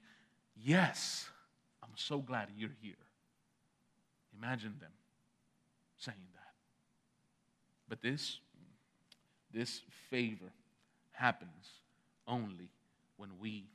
Yes, 0.62 1.30
I'm 1.82 1.96
so 1.96 2.20
glad 2.20 2.50
you're 2.58 2.76
here. 2.82 2.96
Imagine 4.42 4.76
them 4.80 4.92
saying 5.98 6.18
that. 6.34 6.54
But 7.88 8.02
this, 8.02 8.40
this 9.54 9.82
favor 10.10 10.52
happens 11.12 11.70
only 12.28 12.70
when 13.18 13.30
we 13.40 13.66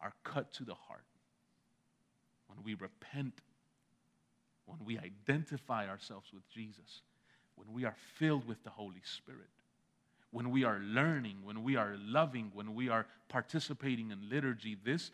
are 0.00 0.12
cut 0.22 0.52
to 0.54 0.64
the 0.64 0.74
heart, 0.74 1.04
when 2.46 2.58
we 2.62 2.74
repent 2.74 3.40
when 4.66 4.78
we 4.84 4.98
identify 4.98 5.88
ourselves 5.88 6.30
with 6.32 6.48
Jesus, 6.50 7.02
when 7.56 7.72
we 7.72 7.84
are 7.84 7.96
filled 8.18 8.46
with 8.46 8.62
the 8.64 8.70
Holy 8.70 9.02
Spirit, 9.04 9.48
when 10.30 10.50
we 10.50 10.64
are 10.64 10.80
learning, 10.80 11.36
when 11.44 11.62
we 11.62 11.76
are 11.76 11.96
loving, 11.98 12.50
when 12.54 12.74
we 12.74 12.88
are 12.88 13.06
participating 13.28 14.10
in 14.10 14.28
liturgy, 14.28 14.76
this, 14.84 15.10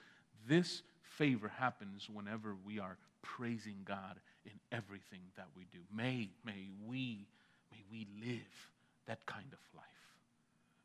this 0.48 0.82
favor 1.02 1.48
happens 1.48 2.08
whenever 2.10 2.56
we 2.64 2.78
are 2.78 2.96
praising 3.22 3.76
God 3.84 4.18
in 4.44 4.52
everything 4.72 5.20
that 5.36 5.46
we 5.56 5.66
do. 5.72 5.78
May, 5.94 6.28
may 6.44 6.68
we, 6.86 7.26
may 7.70 7.82
we 7.90 8.06
live 8.20 8.70
that 9.06 9.24
kind 9.26 9.52
of 9.52 9.58
life. 9.74 9.84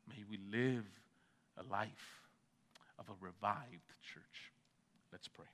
May 0.08 0.24
we 0.30 0.38
live 0.50 0.84
a 1.58 1.62
life 1.72 2.20
of 2.98 3.08
a 3.08 3.24
revived 3.24 3.90
church. 4.12 4.52
Let's 5.12 5.28
pray. 5.28 5.46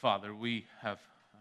Father, 0.00 0.32
we 0.32 0.64
have 0.80 1.00
uh, 1.34 1.38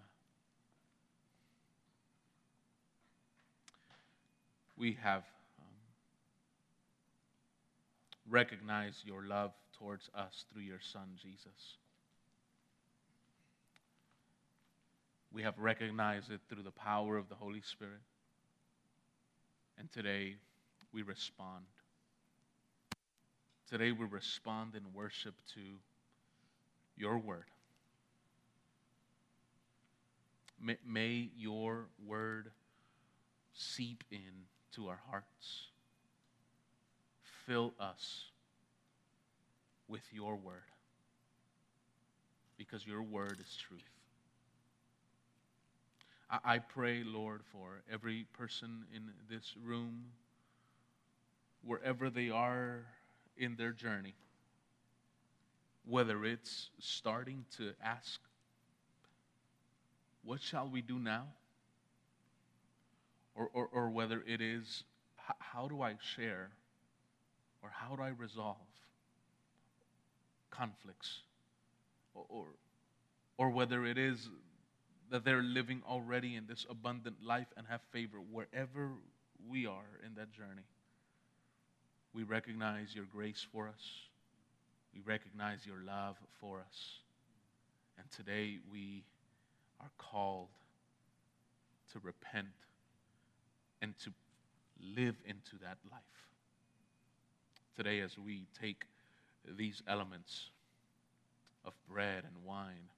we 4.76 4.98
have 5.04 5.22
um, 5.60 5.68
recognized 8.28 9.06
your 9.06 9.24
love 9.24 9.52
towards 9.78 10.10
us 10.16 10.46
through 10.52 10.64
your 10.64 10.80
Son, 10.82 11.08
Jesus. 11.22 11.78
We 15.32 15.44
have 15.44 15.60
recognized 15.60 16.32
it 16.32 16.42
through 16.50 16.64
the 16.64 16.72
power 16.72 17.16
of 17.16 17.30
the 17.30 17.36
Holy 17.36 17.62
Spirit. 17.62 18.02
And 19.78 19.92
today 19.92 20.38
we 20.92 21.04
respond. 21.04 21.66
Today 23.70 23.92
we 23.92 24.08
respond 24.08 24.74
in 24.74 24.82
worship 24.96 25.36
to 25.54 25.62
your 26.96 27.20
word. 27.20 27.46
May, 30.62 30.78
may 30.86 31.30
your 31.38 31.88
word 32.06 32.52
seep 33.54 34.04
into 34.12 34.90
our 34.90 35.00
hearts. 35.10 35.68
Fill 37.46 37.74
us 37.80 38.26
with 39.88 40.04
your 40.12 40.36
word 40.36 40.72
because 42.58 42.86
your 42.86 43.02
word 43.02 43.38
is 43.40 43.58
truth. 43.58 43.82
I, 46.30 46.56
I 46.56 46.60
pray, 46.60 47.04
Lord, 47.06 47.42
for 47.52 47.82
every 47.92 48.26
person 48.34 48.84
in 48.94 49.12
this 49.30 49.56
room, 49.64 50.06
wherever 51.64 52.10
they 52.10 52.30
are 52.30 52.86
in 53.38 53.56
their 53.56 53.72
journey, 53.72 54.16
whether 55.86 56.26
it's 56.26 56.70
starting 56.80 57.46
to 57.58 57.72
ask 57.84 58.20
what 60.28 60.42
shall 60.42 60.68
we 60.68 60.82
do 60.82 61.00
now? 61.00 61.24
Or, 63.34 63.50
or, 63.54 63.70
or 63.72 63.90
whether 63.90 64.22
it 64.28 64.42
is, 64.42 64.84
how 65.16 65.70
do 65.70 65.82
I 65.82 65.96
share 66.16 66.50
or 67.64 67.70
how 67.74 67.96
do 67.96 68.02
I 68.02 68.10
resolve 68.10 68.58
conflicts? 70.52 71.22
Or, 72.14 72.26
or, 72.28 72.46
or 73.38 73.50
whether 73.52 73.86
it 73.86 73.98
is 73.98 74.28
that 75.12 75.24
they're 75.24 75.42
living 75.42 75.82
already 75.88 76.36
in 76.36 76.46
this 76.46 76.66
abundant 76.70 77.24
life 77.24 77.48
and 77.56 77.66
have 77.68 77.80
favor 77.94 78.18
wherever 78.30 78.90
we 79.50 79.66
are 79.66 80.00
in 80.06 80.14
that 80.16 80.34
journey. 80.34 80.68
We 82.14 82.24
recognize 82.24 82.94
your 82.94 83.06
grace 83.06 83.46
for 83.54 83.70
us. 83.70 83.82
We 84.94 85.00
recognize 85.06 85.66
your 85.66 85.78
love 85.86 86.18
for 86.42 86.60
us. 86.60 87.00
And 87.98 88.12
today 88.12 88.58
we 88.70 89.06
are 89.80 89.92
called 89.98 90.50
to 91.94 92.00
repent 92.00 92.48
and 93.82 93.94
to 94.04 94.12
live 94.96 95.16
into 95.26 95.58
that 95.62 95.78
life. 95.92 96.02
Today, 97.76 98.00
as 98.00 98.18
we 98.18 98.48
take 98.60 98.86
these 99.58 99.82
elements 99.88 100.50
of 101.64 101.74
bread 101.90 102.24
and 102.24 102.44
wine, 102.46 102.90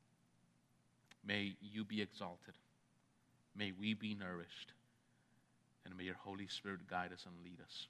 may 1.26 1.54
you 1.62 1.84
be 1.84 2.02
exalted, 2.02 2.54
may 3.56 3.72
we 3.78 3.94
be 3.94 4.16
nourished, 4.16 4.74
and 5.86 5.98
may 5.98 6.06
your 6.06 6.16
Holy 6.16 6.48
Spirit 6.48 6.88
guide 6.90 7.12
us 7.14 7.26
and 7.26 7.36
lead 7.44 7.60
us. 7.62 7.88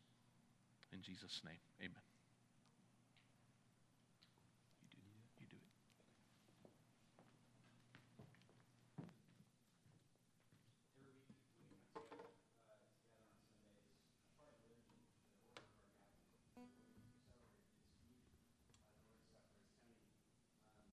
In 0.92 1.02
Jesus' 1.02 1.42
name, 1.46 1.60
amen. 1.80 2.09